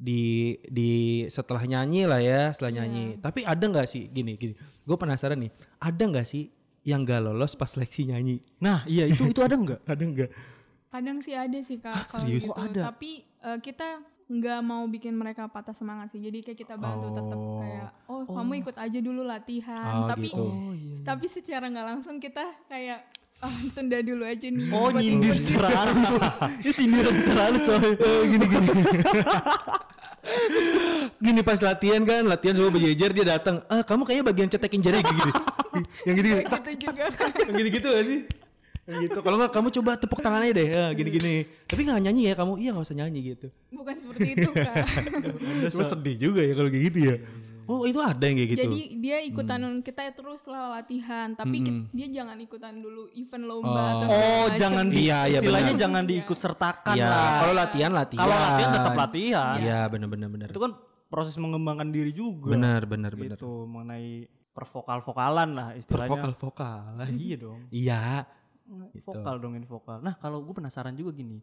di 0.01 0.57
di 0.65 1.23
setelah 1.29 1.63
nyanyi 1.69 2.09
lah 2.09 2.25
ya, 2.25 2.51
setelah 2.57 2.81
nyanyi. 2.81 3.21
Tapi 3.21 3.45
ada 3.45 3.61
nggak 3.61 3.85
sih 3.85 4.09
gini 4.09 4.41
gini, 4.41 4.57
gue 4.59 4.97
penasaran 4.97 5.37
nih, 5.37 5.53
ada 5.77 6.03
nggak 6.09 6.25
sih 6.25 6.49
yang 6.89 7.05
gak 7.05 7.21
lolos 7.21 7.53
pas 7.53 7.69
seleksi 7.69 8.09
nyanyi? 8.09 8.41
Nah 8.65 8.81
iya 8.89 9.05
itu 9.05 9.29
itu 9.29 9.45
ada 9.45 9.53
nggak? 9.53 9.85
Ada 9.93 10.05
nggak? 10.09 10.31
Kadang 10.91 11.19
sih 11.23 11.37
ada 11.39 11.59
sih 11.63 11.79
kak 11.79 12.11
kalau 12.11 12.27
serius? 12.27 12.49
gitu. 12.49 12.57
Oh, 12.57 12.59
ada. 12.59 12.81
Tapi 12.91 13.23
eh, 13.23 13.59
kita 13.63 13.89
nggak 14.31 14.61
mau 14.63 14.87
bikin 14.87 15.19
mereka 15.19 15.51
patah 15.51 15.75
semangat 15.75 16.15
sih. 16.15 16.23
Jadi 16.23 16.47
kayak 16.47 16.59
kita 16.63 16.75
bantu 16.79 17.11
tetap 17.11 17.35
Oh. 17.35 17.59
kayak 17.59 17.91
oh, 18.07 18.23
kamu 18.31 18.53
ikut 18.63 18.77
aja 18.79 18.99
dulu 19.03 19.27
Oh, 19.27 19.29
latihan. 19.29 20.07
tapi 20.07 20.31
gitu. 20.31 20.47
tapi 21.03 21.27
secara 21.27 21.67
nggak 21.67 21.87
langsung 21.91 22.23
kita 22.23 22.47
kayak 22.71 23.03
ah 23.41 23.57
tunda 23.75 23.99
dulu 24.05 24.23
aja 24.23 24.47
nih. 24.47 24.71
Oh 24.71 24.95
nyindir 24.95 25.35
ikut." 25.35 25.43
secara 25.43 25.75
halus. 25.75 26.35
Ini 26.63 26.71
sindiran 26.71 27.15
secara 27.19 27.41
halus 27.51 27.63
coy. 27.67 27.83
gini 28.31 28.47
gini. 28.47 28.71
gini 31.25 31.41
pas 31.41 31.59
latihan 31.65 32.03
kan, 32.05 32.23
latihan 32.29 32.55
semua 32.55 32.71
berjejer 32.71 33.11
dia 33.11 33.27
datang. 33.27 33.65
Ah, 33.67 33.83
kamu 33.83 34.05
kayaknya 34.07 34.25
bagian 34.31 34.49
cetekin 34.53 34.81
jari 34.85 35.01
gini. 35.03 35.33
yang 36.07 36.15
gini 36.15 36.29
gini. 36.29 36.43
gitu 36.45 36.71
juga. 36.77 37.03
yang 37.49 37.57
gini 37.57 37.69
gitu 37.73 37.89
gak 37.91 38.05
sih? 38.07 38.21
Gitu. 38.93 39.19
Kalau 39.19 39.37
nggak 39.37 39.51
kamu 39.51 39.69
coba 39.73 39.91
tepuk 39.95 40.19
tangannya 40.19 40.51
deh, 40.51 40.69
ah, 40.73 40.91
gini 40.91 41.11
gini. 41.11 41.35
Tapi 41.65 41.81
nggak 41.81 42.01
nyanyi 42.03 42.23
ya 42.27 42.35
kamu? 42.35 42.53
Iya 42.57 42.71
nggak 42.73 42.85
usah 42.85 42.97
nyanyi 42.97 43.21
gitu. 43.31 43.47
Bukan 43.71 43.95
seperti 43.97 44.29
itu 44.35 44.49
kak. 44.51 44.85
Cuma 45.69 45.85
sedih 45.85 46.17
juga 46.19 46.41
ya 46.41 46.53
kalau 46.53 46.69
kayak 46.69 46.85
gitu 46.87 46.99
ya. 47.01 47.17
Oh 47.65 47.87
itu 47.87 48.03
ada 48.03 48.19
yang 48.21 48.35
kayak 48.35 48.51
gitu. 48.51 48.63
Jadi 48.67 48.81
dia 48.99 49.19
ikutan 49.23 49.63
kita 49.79 50.11
terus 50.11 50.43
setelah 50.43 50.75
latihan, 50.75 51.31
tapi 51.33 51.63
ki- 51.63 51.87
dia 51.93 52.07
jangan 52.11 52.35
ikutan 52.37 52.75
dulu 52.75 53.07
event 53.15 53.45
lomba 53.47 53.71
atau 53.95 54.07
segala 54.11 54.27
Oh 54.27 54.47
jangan 54.53 54.87
di, 54.91 55.07
Iya, 55.07 55.19
iya, 55.23 55.39
istilahnya 55.39 55.71
benar. 55.71 55.83
jangan 55.87 56.03
diikut 56.03 56.39
sertakan 56.41 56.95
Iya, 56.99 57.07
lah. 57.07 57.31
kalau 57.39 57.55
latihan 57.55 57.93
latihan. 57.95 58.21
Kalau 58.21 58.37
latihan 58.37 58.71
tetap 58.75 58.93
latihan. 58.99 59.57
Iya 59.57 59.81
benar-benar 59.87 60.29
benar. 60.29 60.49
Itu 60.51 60.59
kan 60.59 60.73
proses 61.07 61.39
mengembangkan 61.39 61.95
diri 61.95 62.11
juga. 62.11 62.51
Benar 62.51 62.91
benar 62.91 63.15
benar. 63.15 63.39
Gitu 63.39 63.51
mengenai 63.65 64.27
pervokal-vokalan 64.51 65.49
lah 65.55 65.69
istilahnya. 65.73 66.11
Vokal-vokal. 66.11 67.07
Iya 67.09 67.37
dong. 67.39 67.61
Iya. 67.71 68.03
Vokal 69.03 69.37
dong 69.43 69.59
ini 69.59 69.67
vokal. 69.67 69.99
Nah 70.01 70.15
kalau 70.19 70.41
gue 70.47 70.55
penasaran 70.55 70.95
juga 70.95 71.11
gini, 71.11 71.43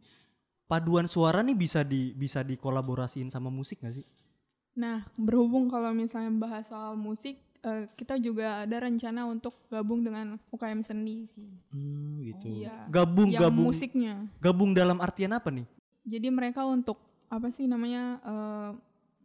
paduan 0.68 1.08
suara 1.08 1.44
nih 1.44 1.56
bisa 1.56 1.82
di 1.84 2.12
bisa 2.16 2.44
dikolaborasiin 2.44 3.32
sama 3.32 3.48
musik 3.48 3.84
gak 3.84 3.96
sih? 4.00 4.06
Nah, 4.78 5.02
berhubung 5.18 5.74
kalau 5.74 5.90
misalnya 5.90 6.30
bahas 6.38 6.70
soal 6.70 6.94
musik, 6.94 7.42
eh, 7.66 7.90
kita 7.98 8.22
juga 8.22 8.62
ada 8.62 8.78
rencana 8.78 9.26
untuk 9.26 9.58
gabung 9.74 10.06
dengan 10.06 10.38
UKM 10.54 10.86
seni 10.86 11.26
sih. 11.26 11.50
Hmm, 11.74 12.22
gitu. 12.22 12.62
Iya. 12.62 12.86
Gabung 12.86 13.34
yang 13.34 13.50
gabung 13.50 13.74
musiknya. 13.74 14.30
gabung 14.38 14.78
dalam 14.78 15.02
artian 15.02 15.34
apa 15.34 15.50
nih? 15.50 15.66
Jadi 16.06 16.30
mereka 16.30 16.64
untuk 16.70 17.02
apa 17.28 17.50
sih 17.50 17.66
namanya 17.66 18.22
eh, 18.22 18.70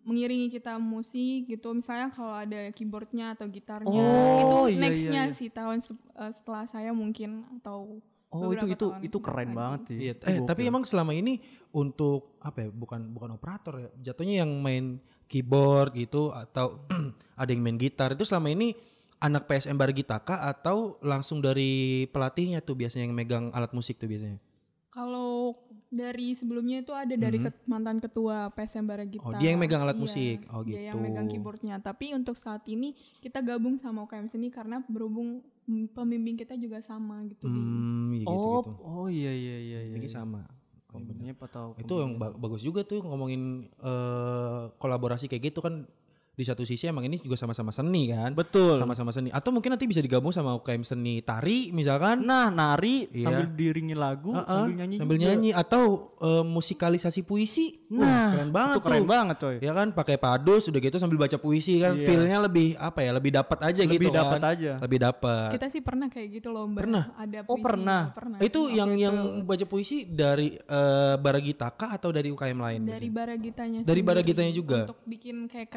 mengiringi 0.03 0.49
kita 0.49 0.77
musik 0.77 1.47
gitu. 1.47 1.71
Misalnya 1.73 2.11
kalau 2.11 2.35
ada 2.35 2.71
keyboardnya 2.71 3.33
atau 3.33 3.47
gitarnya, 3.47 3.89
Oh, 3.89 4.37
itu 4.37 4.75
iya, 4.75 4.81
nextnya 4.81 5.23
iya, 5.25 5.31
iya. 5.31 5.35
sih 5.35 5.49
tahun 5.49 5.79
se- 5.79 5.95
eh, 6.13 6.33
setelah 6.33 6.65
saya 6.65 6.91
mungkin 6.91 7.43
atau 7.57 8.03
Oh 8.29 8.49
itu 8.49 8.65
itu 8.67 8.87
tahun 8.89 9.05
itu 9.05 9.19
keren 9.21 9.45
lagi. 9.45 9.57
banget 9.57 9.81
sih. 9.87 9.99
Iya, 10.01 10.15
eh 10.19 10.37
gokil. 10.41 10.49
tapi 10.49 10.61
emang 10.65 10.83
selama 10.83 11.13
ini 11.13 11.37
untuk 11.71 12.41
apa 12.41 12.65
ya? 12.65 12.69
Bukan 12.69 13.13
bukan 13.13 13.31
operator 13.33 13.75
ya. 13.77 13.89
Jatuhnya 14.03 14.41
yang 14.41 14.51
main 14.59 14.97
keyboard 15.29 15.93
gitu 15.93 16.33
atau 16.33 16.81
ada 17.41 17.51
yang 17.53 17.61
main 17.61 17.77
gitar 17.77 18.13
itu 18.13 18.25
selama 18.25 18.49
ini 18.49 18.73
anak 19.19 19.45
PSM 19.45 19.77
Bargita 19.77 20.19
kah 20.19 20.43
atau 20.43 20.97
langsung 21.01 21.39
dari 21.39 22.05
pelatihnya 22.09 22.59
tuh 22.59 22.75
biasanya 22.75 23.05
yang 23.05 23.15
megang 23.15 23.45
alat 23.53 23.71
musik 23.71 24.01
tuh 24.01 24.09
biasanya? 24.09 24.41
Kalau 24.89 25.53
dari 25.93 26.33
sebelumnya 26.33 26.81
itu 26.81 26.91
ada 26.91 27.13
dari 27.13 27.37
ket- 27.37 27.69
mantan 27.69 28.01
ketua 28.01 28.49
PSM 28.49 28.89
Baragita. 28.89 29.21
Oh, 29.23 29.37
dia 29.37 29.53
yang 29.53 29.61
megang 29.61 29.85
alat 29.85 29.93
Iya, 29.93 30.01
musik. 30.01 30.37
Oh, 30.49 30.65
Dia 30.65 30.89
yang 30.89 30.97
gitu. 30.97 31.05
megang 31.05 31.27
keyboardnya. 31.29 31.77
Tapi 31.79 32.17
untuk 32.17 32.33
saat 32.33 32.65
ini 32.65 32.97
kita 33.21 33.45
gabung 33.45 33.77
sama 33.77 34.01
UKM 34.03 34.25
seni 34.25 34.49
karena 34.49 34.81
berhubung 34.89 35.45
mm, 35.69 35.93
pembimbing 35.93 36.41
kita 36.41 36.57
juga 36.57 36.81
sama 36.81 37.21
gitu. 37.29 37.45
Hmm, 37.45 38.17
iya 38.17 38.25
gitu 38.25 38.33
oh 38.33 38.61
gitu. 38.65 38.71
oh 38.81 39.07
iya 39.07 39.31
iya 39.31 39.57
iya 39.61 39.81
iya. 39.87 39.95
Ini 39.95 40.09
sama. 40.09 40.49
Oh, 40.93 41.01
bener. 41.01 41.37
Itu 41.77 41.95
yang 42.01 42.17
ba- 42.17 42.33
bagus 42.33 42.61
juga 42.61 42.85
tuh 42.85 43.05
ngomongin 43.05 43.69
eh, 43.77 44.63
kolaborasi 44.77 45.29
kayak 45.29 45.53
gitu 45.53 45.61
kan 45.61 45.85
di 46.33 46.43
satu 46.43 46.63
sisi 46.63 46.87
emang 46.87 47.05
ini 47.05 47.17
juga 47.17 47.37
sama-sama 47.37 47.69
seni 47.69 48.09
kan. 48.09 48.33
Betul. 48.33 48.77
Sama-sama 48.77 49.11
seni. 49.11 49.29
Atau 49.29 49.51
mungkin 49.51 49.69
nanti 49.69 49.85
bisa 49.85 49.99
digabung 49.99 50.31
sama 50.31 50.57
UKM 50.57 50.81
seni 50.83 51.21
tari 51.21 51.69
misalkan. 51.71 52.23
Nah 52.23 52.49
nari 52.49 53.05
Iya. 53.07 53.25
sambil 53.27 53.47
diringin 53.51 53.95
lagu 53.95 54.33
Heeh, 54.33 54.47
sambil 54.47 54.75
nyanyi 54.75 54.97
sambil 54.97 55.17
juga. 55.17 55.25
nyanyi 55.29 55.51
atau 55.53 55.83
eh, 56.19 56.41
musikalisasi 56.43 57.21
puisi. 57.23 57.85
Nah 57.91 58.33
keren 58.33 58.49
banget 58.51 58.75
itu 58.75 58.81
keren 58.81 58.99
tuh. 58.99 59.09
banget 59.09 59.37
coy. 59.39 59.57
Ya 59.59 59.73
kan 59.73 59.89
pakai 59.91 60.17
padus 60.17 60.63
udah 60.67 60.81
gitu 60.81 60.97
sambil 60.97 61.19
baca 61.19 61.37
puisi 61.37 61.77
kan 61.77 61.95
Iya. 61.95 62.07
feel-nya 62.07 62.39
lebih 62.41 62.75
apa 62.77 63.01
ya? 63.01 63.13
Lebih 63.13 63.31
dapat 63.35 63.59
aja 63.63 63.83
Lebih 63.83 63.93
gitu 63.99 64.09
kan. 64.09 64.21
dapat 64.25 64.41
aja. 64.49 64.73
Lebih 64.81 64.99
dapat. 65.03 65.49
Kita 65.51 65.67
sih 65.69 65.81
pernah 65.81 66.09
kayak 66.09 66.29
gitu 66.33 66.49
loh, 66.49 66.65
Mbak. 66.65 66.81
Pernah? 66.81 67.05
Ada 67.15 67.39
Oh, 67.43 67.55
puisi. 67.55 67.63
pernah. 67.63 68.03
pernah. 68.11 68.37
Itu 68.41 68.61
Waktu 68.65 68.79
yang 68.79 68.91
itu 68.91 69.03
yang 69.03 69.17
baca 69.45 69.65
puisi 69.67 69.97
dari 70.07 70.49
eh, 70.57 71.15
Baragita 71.15 71.69
kah 71.71 71.93
atau 71.93 72.09
dari 72.09 72.33
UKM 72.33 72.57
lain? 72.57 72.81
dari 72.83 73.09
Baragitanya. 73.09 73.81
Dari 73.83 74.01
Baragitanya 74.01 74.49
juga? 74.51 74.89
Untuk 74.89 75.05
bikin 75.05 75.45
kayak 75.45 75.69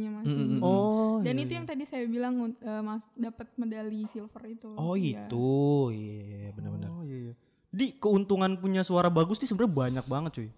kreasinya 0.00 0.10
masing 0.24 0.60
Oh 0.64 1.20
Dan 1.20 1.34
iya, 1.36 1.44
itu 1.44 1.52
yang 1.52 1.66
tadi 1.68 1.84
saya 1.84 2.04
bilang 2.08 2.34
eh, 2.56 2.82
mas 2.82 3.04
dapat 3.12 3.46
medali 3.60 4.08
silver 4.08 4.42
itu. 4.48 4.70
Oh 4.72 4.96
Iya. 4.96 5.28
itu, 5.28 5.52
iya 5.92 6.18
iya, 6.24 6.50
benar-benar. 6.56 6.88
Oh 6.88 7.02
iya 7.04 7.16
iya. 7.30 7.34
Jadi 7.70 7.86
keuntungan 8.02 8.58
punya 8.58 8.82
suara 8.82 9.06
bagus 9.12 9.38
nih 9.38 9.46
sebenarnya 9.46 9.74
banyak 9.76 10.06
banget 10.08 10.30
cuy. 10.40 10.48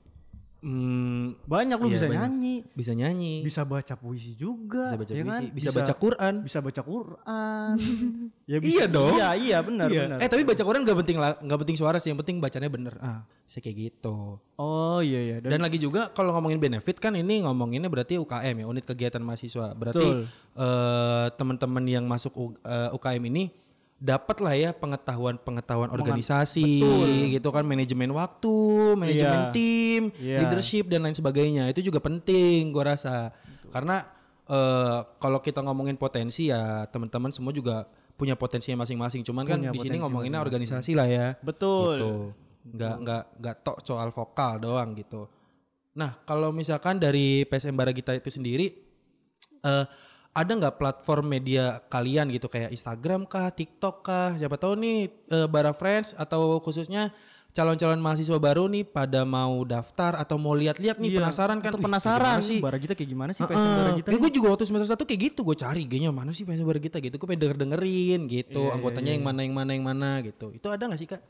Hmm, 0.63 1.35
Banyak 1.43 1.75
lu 1.75 1.87
Iya, 1.87 1.93
bisa 1.93 2.07
banyak. 2.07 2.19
nyanyi, 2.23 2.55
bisa 2.71 2.93
nyanyi, 2.93 3.35
bisa 3.43 3.63
baca 3.63 3.95
puisi 3.95 4.33
juga, 4.33 4.87
bisa 4.87 4.95
baca 4.97 5.11
ya 5.11 5.19
puisi, 5.21 5.35
kan? 5.43 5.43
bisa, 5.51 5.69
baca 5.73 5.93
Quran. 5.93 6.35
bisa 6.41 6.59
baca 6.59 6.83
Quran. 6.83 7.75
ya 8.51 8.57
Iya 8.57 8.85
dong. 8.87 9.13
Iya 9.13 9.29
iya 9.35 9.59
benar 9.59 9.89
Iya. 9.91 10.03
benar. 10.07 10.19
Eh 10.19 10.29
tapi 10.29 10.43
baca 10.43 10.63
Quran 10.63 10.81
gak 10.81 10.99
penting 11.03 11.19
lah, 11.19 11.35
gak 11.35 11.59
penting 11.59 11.75
suara 11.75 11.99
sih, 11.99 12.09
yang 12.09 12.17
penting 12.17 12.39
bacanya 12.39 12.71
bener. 12.71 12.95
Ah, 12.97 13.21
bisa 13.43 13.59
kayak 13.59 13.77
gitu. 13.91 14.39
Oh 14.55 15.01
iya 15.01 15.19
iya. 15.21 15.37
Dan, 15.43 15.51
Dan 15.51 15.61
lagi 15.61 15.77
juga 15.77 16.09
kalau 16.09 16.31
ngomongin 16.33 16.57
benefit 16.57 16.97
kan 16.97 17.11
ini 17.13 17.43
ngomonginnya 17.43 17.91
berarti 17.91 18.15
UKM 18.17 18.63
ya, 18.63 18.65
unit 18.65 18.87
kegiatan 18.87 19.19
mahasiswa. 19.19 19.75
Berarti 19.75 20.07
eh, 20.55 21.27
teman-teman 21.35 21.83
yang 21.85 22.07
masuk 22.07 22.33
U- 22.33 22.55
eh, 22.61 22.89
UKM 22.93 23.23
ini 23.27 23.51
dapat 24.03 24.43
lah 24.43 24.55
ya 24.59 24.71
pengetahuan-pengetahuan 24.75 25.95
organisasi 25.95 26.83
gitu 27.31 27.49
kan, 27.55 27.63
manajemen 27.63 28.11
waktu, 28.11 28.57
manajemen 28.99 29.41
Iya. 29.47 29.53
tim, 29.55 30.03
Iya. 30.19 30.39
leadership 30.43 30.91
dan 30.91 31.07
lain 31.07 31.15
sebagainya. 31.15 31.71
Itu 31.71 31.87
juga 31.87 32.03
penting 32.03 32.75
gua 32.75 32.99
rasa. 32.99 33.31
Karena 33.71 34.03
eh, 34.43 34.99
kalau 35.17 35.39
kita 35.39 35.63
ngomongin 35.63 35.95
potensi 35.95 36.51
ya 36.51 36.85
teman-teman 36.91 37.31
semua 37.31 37.55
juga 37.55 37.87
punya 38.19 38.35
potensinya 38.35 38.83
masing-masing. 38.83 39.23
Cuman 39.23 39.47
kan 39.47 39.63
Punya 39.63 39.71
di 39.71 39.79
sini 39.79 39.87
potensi 39.97 40.03
ngomonginnya 40.03 40.41
organisasi 40.43 40.93
lah 40.93 41.07
ya 41.07 41.27
betul. 41.41 41.95
gitu. 41.95 42.13
Nggak 42.75 42.95
nggak 43.01 43.23
nggak 43.39 43.57
tok 43.63 43.79
soal 43.81 44.11
vokal 44.11 44.59
doang 44.59 44.99
gitu. 44.99 45.31
Nah 45.95 46.19
kalau 46.23 46.51
misalkan 46.51 46.99
dari 46.99 47.47
PSM 47.47 47.79
Baragita 47.79 48.13
itu 48.13 48.29
sendiri 48.29 48.67
eh 49.63 49.85
ada 50.33 50.49
nggak 50.49 50.81
platform 50.81 51.29
media 51.29 51.85
kalian 51.87 52.33
gitu 52.33 52.49
kayak 52.49 52.73
Instagram 52.73 53.29
kah, 53.29 53.53
TikTok 53.53 54.01
kah? 54.01 54.33
Siapa 54.35 54.57
tahu 54.57 54.81
nih 54.81 54.97
eh, 55.29 55.47
Bara 55.47 55.77
Friends 55.77 56.17
atau 56.17 56.57
khususnya 56.59 57.13
calon-calon 57.53 58.01
mahasiswa 58.01 58.41
baru 58.41 58.65
nih 58.65 58.81
pada 58.81 59.29
mau 59.29 59.61
daftar 59.69 60.17
atau 60.17 60.41
mau 60.41 60.57
lihat-lihat 60.57 60.97
nih 60.97 61.13
Iya, 61.13 61.19
penasaran 61.21 61.61
kan? 61.61 61.69
atau 61.69 61.85
penasaran 61.85 62.41
sih? 62.41 62.65
Bara 62.65 62.81
kita 62.81 62.97
kayak 62.97 63.11
gimana 63.13 63.31
sih. 63.37 63.45
PSM 63.45 63.61
Bara 63.77 63.91
kita? 63.93 64.09
Kayak 64.09 64.21
gue 64.25 64.33
juga 64.33 64.47
waktu 64.57 64.65
semester 64.65 64.89
satu 64.89 65.05
kayak 65.05 65.21
gitu 65.21 65.41
gue 65.45 65.57
cari 65.61 65.85
kayaknya 65.85 66.17
mana 66.17 66.33
sih 66.33 66.49
PSM 66.49 66.65
Baragita 66.65 66.97
gitu. 66.97 67.21
Gue 67.21 67.29
pengen 67.29 67.41
denger 67.45 67.59
dengerin 67.61 68.21
gitu 68.25 68.63
Iya, 68.65 68.73
anggotanya 68.73 69.13
yang 69.13 69.25
mana 69.29 69.41
yang 69.45 69.53
mana 69.53 69.71
yang 69.77 69.85
mana 69.85 70.09
gitu. 70.25 70.49
Itu 70.57 70.73
ada 70.73 70.81
nggak 70.89 70.97
sih 70.97 71.09
kak? 71.13 71.21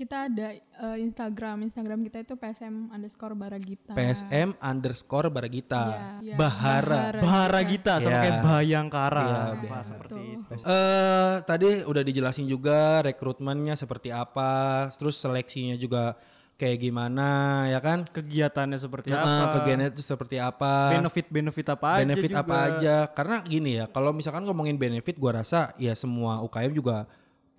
Kita 0.00 0.32
ada 0.32 0.56
eh, 0.56 0.96
Instagram, 1.04 1.60
Instagram 1.60 2.00
kita 2.08 2.24
itu 2.24 2.32
PSM 2.32 2.88
underscore 2.88 3.36
Baragita. 3.36 3.92
PSM 3.92 4.56
underscore 4.56 5.28
Baragita. 5.28 5.84
Iya, 5.84 6.08
iya. 6.24 6.36
Bahara. 6.40 7.20
Sama 7.20 8.08
Iya. 8.08 8.20
kayak 8.24 8.38
Bayangkara. 8.40 9.20
Iya, 9.20 9.36
Wah, 9.36 9.52
Bahara. 9.60 9.84
seperti 9.84 10.20
itu. 10.40 10.52
Eh 10.64 11.32
tadi 11.44 11.68
udah 11.84 12.00
dijelasin 12.00 12.48
juga 12.48 13.04
rekrutmennya 13.04 13.76
seperti 13.76 14.08
apa, 14.08 14.88
terus 14.88 15.20
seleksinya 15.20 15.76
juga 15.76 16.16
kayak 16.56 16.80
gimana 16.80 17.28
ya 17.68 17.80
kan? 17.80 18.08
Kegiatannya 18.08 18.80
seperti 18.80 19.12
Nah, 19.12 19.52
apa? 19.52 19.60
kegiatan 19.60 19.92
itu 19.92 20.00
seperti 20.00 20.40
apa? 20.40 20.96
Benefit-benefit 20.96 21.66
apa 21.72 21.86
aja 21.92 22.00
benefit 22.00 22.30
juga. 22.30 22.40
apa 22.40 22.56
aja? 22.72 22.94
Karena 23.12 23.36
gini 23.44 23.76
ya, 23.76 23.84
kalau 23.84 24.16
misalkan 24.16 24.48
ngomongin 24.48 24.80
benefit 24.80 25.20
gua 25.20 25.44
rasa 25.44 25.76
ya 25.76 25.92
semua 25.92 26.40
UKM 26.40 26.72
juga 26.72 27.04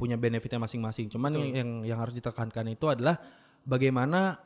punya 0.02 0.18
benefitnya 0.18 0.58
masing-masing. 0.58 1.06
Cuman 1.08 1.30
yang, 1.30 1.46
yang 1.54 1.70
yang 1.86 2.00
harus 2.02 2.18
ditekankan 2.18 2.66
itu 2.68 2.90
adalah 2.90 3.22
bagaimana 3.62 4.42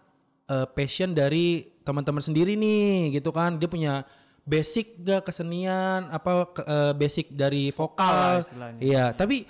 eh, 0.46 0.68
passion 0.70 1.16
dari 1.16 1.64
teman-teman 1.82 2.20
sendiri 2.20 2.54
nih 2.54 3.16
gitu 3.16 3.32
kan. 3.32 3.56
Dia 3.56 3.66
punya 3.66 4.04
basic 4.44 5.00
gak 5.02 5.26
kesenian 5.26 6.12
apa 6.12 6.52
ke- 6.52 6.68
eh, 6.68 6.94
basic 6.94 7.32
dari 7.32 7.72
vokal. 7.72 8.44
istilahnya. 8.44 8.80
Iya, 8.84 9.06
tapi 9.16 9.48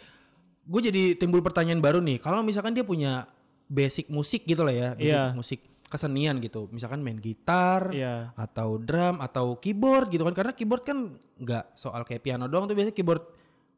gue 0.63 0.81
jadi 0.83 1.03
timbul 1.15 1.41
pertanyaan 1.41 1.81
baru 1.81 1.99
nih. 1.99 2.17
Kalau 2.17 2.39
misalkan 2.41 2.71
dia 2.71 2.85
punya 2.85 3.25
basic 3.65 4.07
musik 4.07 4.45
gitu 4.45 4.61
lah 4.61 4.71
ya, 4.71 4.89
musik, 4.93 5.09
Iya. 5.09 5.23
musik 5.33 5.59
kesenian 5.85 6.37
gitu. 6.39 6.65
Misalkan 6.69 7.01
main 7.01 7.17
gitar 7.17 7.89
Iya. 7.89 8.33
atau 8.33 8.77
drum 8.77 9.19
atau 9.19 9.57
keyboard 9.57 10.09
gitu 10.09 10.23
kan. 10.23 10.33
Karena 10.33 10.53
keyboard 10.53 10.81
kan 10.81 10.97
nggak 11.35 11.75
soal 11.75 12.01
kayak 12.01 12.21
piano 12.21 12.45
doang 12.45 12.65
tuh 12.65 12.73
biasanya 12.73 12.93
keyboard 12.93 13.21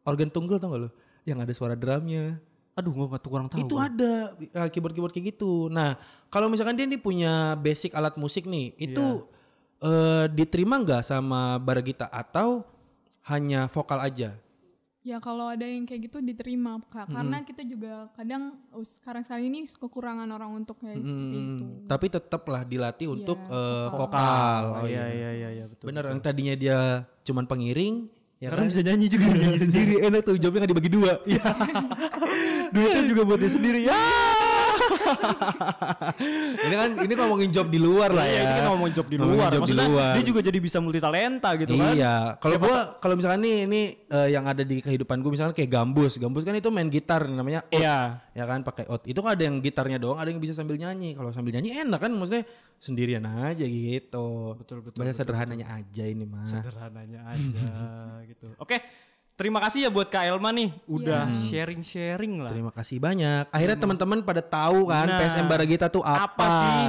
organ 0.03 0.29
tunggal 0.29 0.55
tau 0.55 0.71
gak 0.71 0.81
lo? 0.85 0.89
Yang 1.27 1.39
ada 1.43 1.53
suara 1.53 1.75
drumnya. 1.75 2.39
Aduh, 2.77 2.93
gua 2.93 3.17
tuh 3.19 3.31
kurang 3.33 3.51
tahu. 3.51 3.65
Itu 3.67 3.75
gua. 3.75 3.89
ada 3.89 4.37
uh, 4.37 4.69
keyboard-keyboard 4.71 5.11
kayak 5.11 5.35
gitu. 5.35 5.67
Nah, 5.67 5.99
kalau 6.31 6.47
misalkan 6.47 6.77
dia 6.77 6.87
nih 6.87 7.01
punya 7.01 7.57
basic 7.59 7.91
alat 7.91 8.15
musik 8.15 8.47
nih, 8.47 8.71
itu 8.79 9.27
Iya. 9.77 9.83
eh, 9.83 10.25
diterima 10.31 10.77
nggak 10.81 11.03
sama 11.03 11.57
Baragita 11.57 12.05
atau 12.07 12.61
hanya 13.27 13.67
vokal 13.67 13.99
aja? 13.99 14.37
Ya 15.01 15.23
kalau 15.23 15.47
ada 15.47 15.63
yang 15.63 15.87
kayak 15.87 16.11
gitu 16.11 16.19
diterima 16.19 16.83
Kak. 16.91 17.07
Karena 17.07 17.39
kita 17.39 17.63
juga 17.63 18.11
kadang 18.11 18.59
oh, 18.75 18.83
sekarang-sekarang 18.83 19.47
ini 19.47 19.63
kekurangan 19.63 20.27
orang 20.27 20.51
untuk 20.59 20.83
kayak 20.83 20.99
seperti 20.99 21.37
itu. 21.39 21.63
Hmm, 21.63 21.87
tapi 21.87 22.05
tetaplah 22.11 22.67
dilatih 22.67 23.07
untuk 23.07 23.39
Iya, 23.39 23.55
eh, 23.55 23.87
vokal. 23.87 24.03
vokal. 24.03 24.63
Oh 24.83 24.85
iya 24.85 25.05
iya 25.07 25.29
iya 25.31 25.49
iya 25.49 25.65
betul. 25.71 25.85
Bener 25.87 26.03
yang 26.11 26.19
tadinya 26.19 26.55
dia 26.59 26.79
cuman 27.23 27.47
pengiring, 27.47 28.11
ya 28.37 28.47
Karena 28.53 28.63
kan? 28.63 28.69
bisa 28.69 28.81
nyanyi 28.85 29.05
juga. 29.09 29.25
nyanyi 29.33 29.57
sendiri 29.65 29.93
enak 30.05 30.21
tuh 30.21 30.35
jawabnya 30.37 30.59
nggak 30.65 30.71
dibagi 30.77 30.91
dua. 30.93 31.11
Iya. 31.25 31.45
Duitnya 32.73 33.03
juga 33.09 33.21
buat 33.25 33.39
dia 33.41 33.51
sendiri 33.51 33.79
ya. 33.87 33.97
ini 36.65 36.75
kan 36.75 36.89
ini 36.99 37.13
ngomongin 37.13 37.49
job 37.49 37.67
di 37.67 37.77
luar 37.77 38.09
lah 38.09 38.23
Iya, 38.23 38.33
ya. 38.33 38.41
itu 38.41 38.53
kan 38.53 38.65
ngomong 38.69 38.89
job 38.91 39.05
di 39.05 39.15
Ngomongin 39.15 39.37
luar. 39.37 39.49
job 39.49 39.57
di 39.57 39.63
Maksudnya 39.63 39.87
luar. 39.89 40.13
dia 40.13 40.23
juga 40.25 40.41
jadi 40.41 40.59
bisa 40.59 40.77
multi 40.77 40.99
talenta 40.99 41.49
gitu 41.55 41.73
kan. 41.73 41.91
Iya, 41.91 42.15
kalau 42.37 42.55
gua 42.57 42.75
kalau 42.97 43.13
misalkan 43.13 43.39
nih 43.39 43.55
ini 43.63 43.81
eh, 44.03 44.27
yang 44.29 44.45
ada 44.45 44.61
di 44.61 44.77
kehidupan 44.77 45.17
gua 45.19 45.31
misalkan 45.31 45.53
kayak 45.53 45.71
Gambus. 45.71 46.13
Gambus 46.17 46.43
kan 46.43 46.53
itu 46.53 46.69
main 46.69 46.87
gitar 46.87 47.25
namanya 47.25 47.63
out. 47.65 47.73
Iya. 47.73 47.97
Ya 48.31 48.43
kan 48.45 48.61
pakai 48.61 48.85
out. 48.87 49.01
Itu 49.03 49.19
kan 49.19 49.33
ada 49.33 49.43
yang 49.43 49.57
gitarnya 49.57 49.97
doang, 49.97 50.17
ada 50.17 50.27
yang 50.27 50.37
bisa 50.37 50.53
sambil 50.53 50.75
nyanyi. 50.75 51.13
Kalau 51.13 51.31
sambil 51.31 51.51
nyanyi 51.51 51.81
enak 51.81 51.97
kan 51.97 52.11
maksudnya 52.11 52.43
sendirian 52.77 53.25
aja 53.25 53.65
gitu. 53.65 54.53
Betul 54.55 54.85
betul. 54.85 54.97
Bahasa 54.99 55.23
sederhananya 55.23 55.65
aja 55.71 56.03
ini 56.03 56.23
mah. 56.23 56.45
Sederhananya 56.45 57.25
aja 57.27 57.69
gitu. 58.29 58.53
Oke. 58.57 59.06
Terima 59.37 59.61
kasih 59.61 59.85
ya 59.85 59.89
buat 59.89 60.09
Kak 60.09 60.25
Elma 60.25 60.49
nih 60.49 60.73
udah 60.89 61.29
sharing-sharing 61.29 62.41
lah. 62.41 62.49
Terima 62.49 62.73
kasih 62.73 62.97
banyak. 62.97 63.45
Akhirnya 63.47 63.77
teman-teman 63.77 64.19
pada 64.19 64.41
tahu 64.41 64.89
kan 64.89 65.05
Nah, 65.05 65.19
PSM 65.19 65.45
Baragita 65.45 65.85
tuh 65.87 66.01
apa. 66.01 66.25
apa 66.25 66.45
sih? 66.49 66.81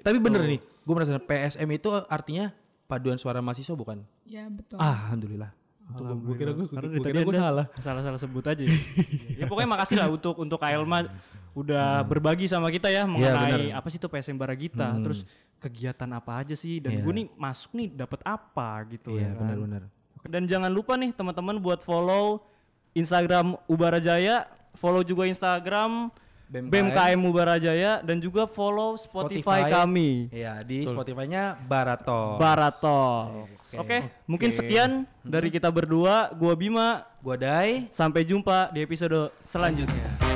Tapi 0.00 0.16
bener 0.16 0.48
nih, 0.48 0.58
gue 0.58 0.94
merasa 0.96 1.12
PSM 1.14 1.68
itu 1.70 1.92
artinya 2.08 2.56
paduan 2.86 3.14
suara 3.14 3.38
mahasiswa 3.38 3.76
bukan? 3.76 4.00
Ya 4.24 4.48
betul. 4.48 4.80
Ah, 4.80 4.96
alhamdulillah. 5.06 5.52
Gue 5.90 6.34
kira 6.38 6.54
gua- 6.54 6.70
karena 6.70 6.86
gua 6.88 6.96
dari 6.96 7.02
kira 7.04 7.12
tadi 7.12 7.18
gua 7.20 7.34
Anda 7.34 7.42
salah. 7.42 7.66
Salah-salah 7.76 8.18
sebut 8.18 8.44
aja. 8.46 8.64
ya 9.40 9.44
pokoknya 9.44 9.68
makasih 9.68 9.96
lah 9.98 10.08
untuk 10.08 10.40
untuk 10.40 10.56
Kak 10.56 10.72
Elma 10.72 11.04
udah 11.50 12.00
berbagi 12.00 12.46
sama 12.46 12.70
kita 12.70 12.88
ya 12.88 13.04
mengenai 13.04 13.74
apa 13.74 13.86
sih 13.86 13.98
itu 13.98 14.06
PSM 14.06 14.38
Baragita, 14.38 14.96
terus 14.96 15.26
kegiatan 15.58 16.08
apa 16.08 16.40
aja 16.40 16.54
sih 16.54 16.80
dan 16.80 16.96
gue 16.96 17.12
nih 17.12 17.26
masuk 17.34 17.74
nih 17.74 17.92
dapat 17.92 18.24
apa 18.24 18.68
gitu 18.88 19.12
ya 19.12 19.26
Iya, 19.26 19.28
kan. 19.30 19.38
benar-benar. 19.44 19.82
Dan 20.28 20.44
jangan 20.44 20.68
lupa 20.72 20.96
nih 20.96 21.14
teman-teman 21.16 21.56
buat 21.60 21.80
follow 21.80 22.44
Instagram 22.92 23.56
Ubarajaya, 23.70 24.50
follow 24.76 25.00
juga 25.06 25.24
Instagram 25.30 26.10
BMKM. 26.50 26.66
BMKM 26.66 27.20
Ubarajaya 27.30 27.92
dan 28.02 28.18
juga 28.18 28.42
follow 28.50 28.98
Spotify, 28.98 29.70
kami. 29.70 30.26
Iya, 30.34 30.66
di 30.66 30.82
Spotify-nya 30.82 31.54
Barato. 31.62 32.42
Barato. 32.42 33.02
Oke, 33.78 34.10
mungkin 34.26 34.50
sekian 34.50 35.06
dari 35.22 35.54
kita 35.54 35.70
berdua. 35.70 36.34
Gua 36.34 36.58
Bima. 36.58 37.06
Gua 37.22 37.38
Dai. 37.38 37.86
Sampai 37.94 38.26
jumpa 38.26 38.74
di 38.74 38.82
episode 38.82 39.30
selanjutnya. 39.46 40.29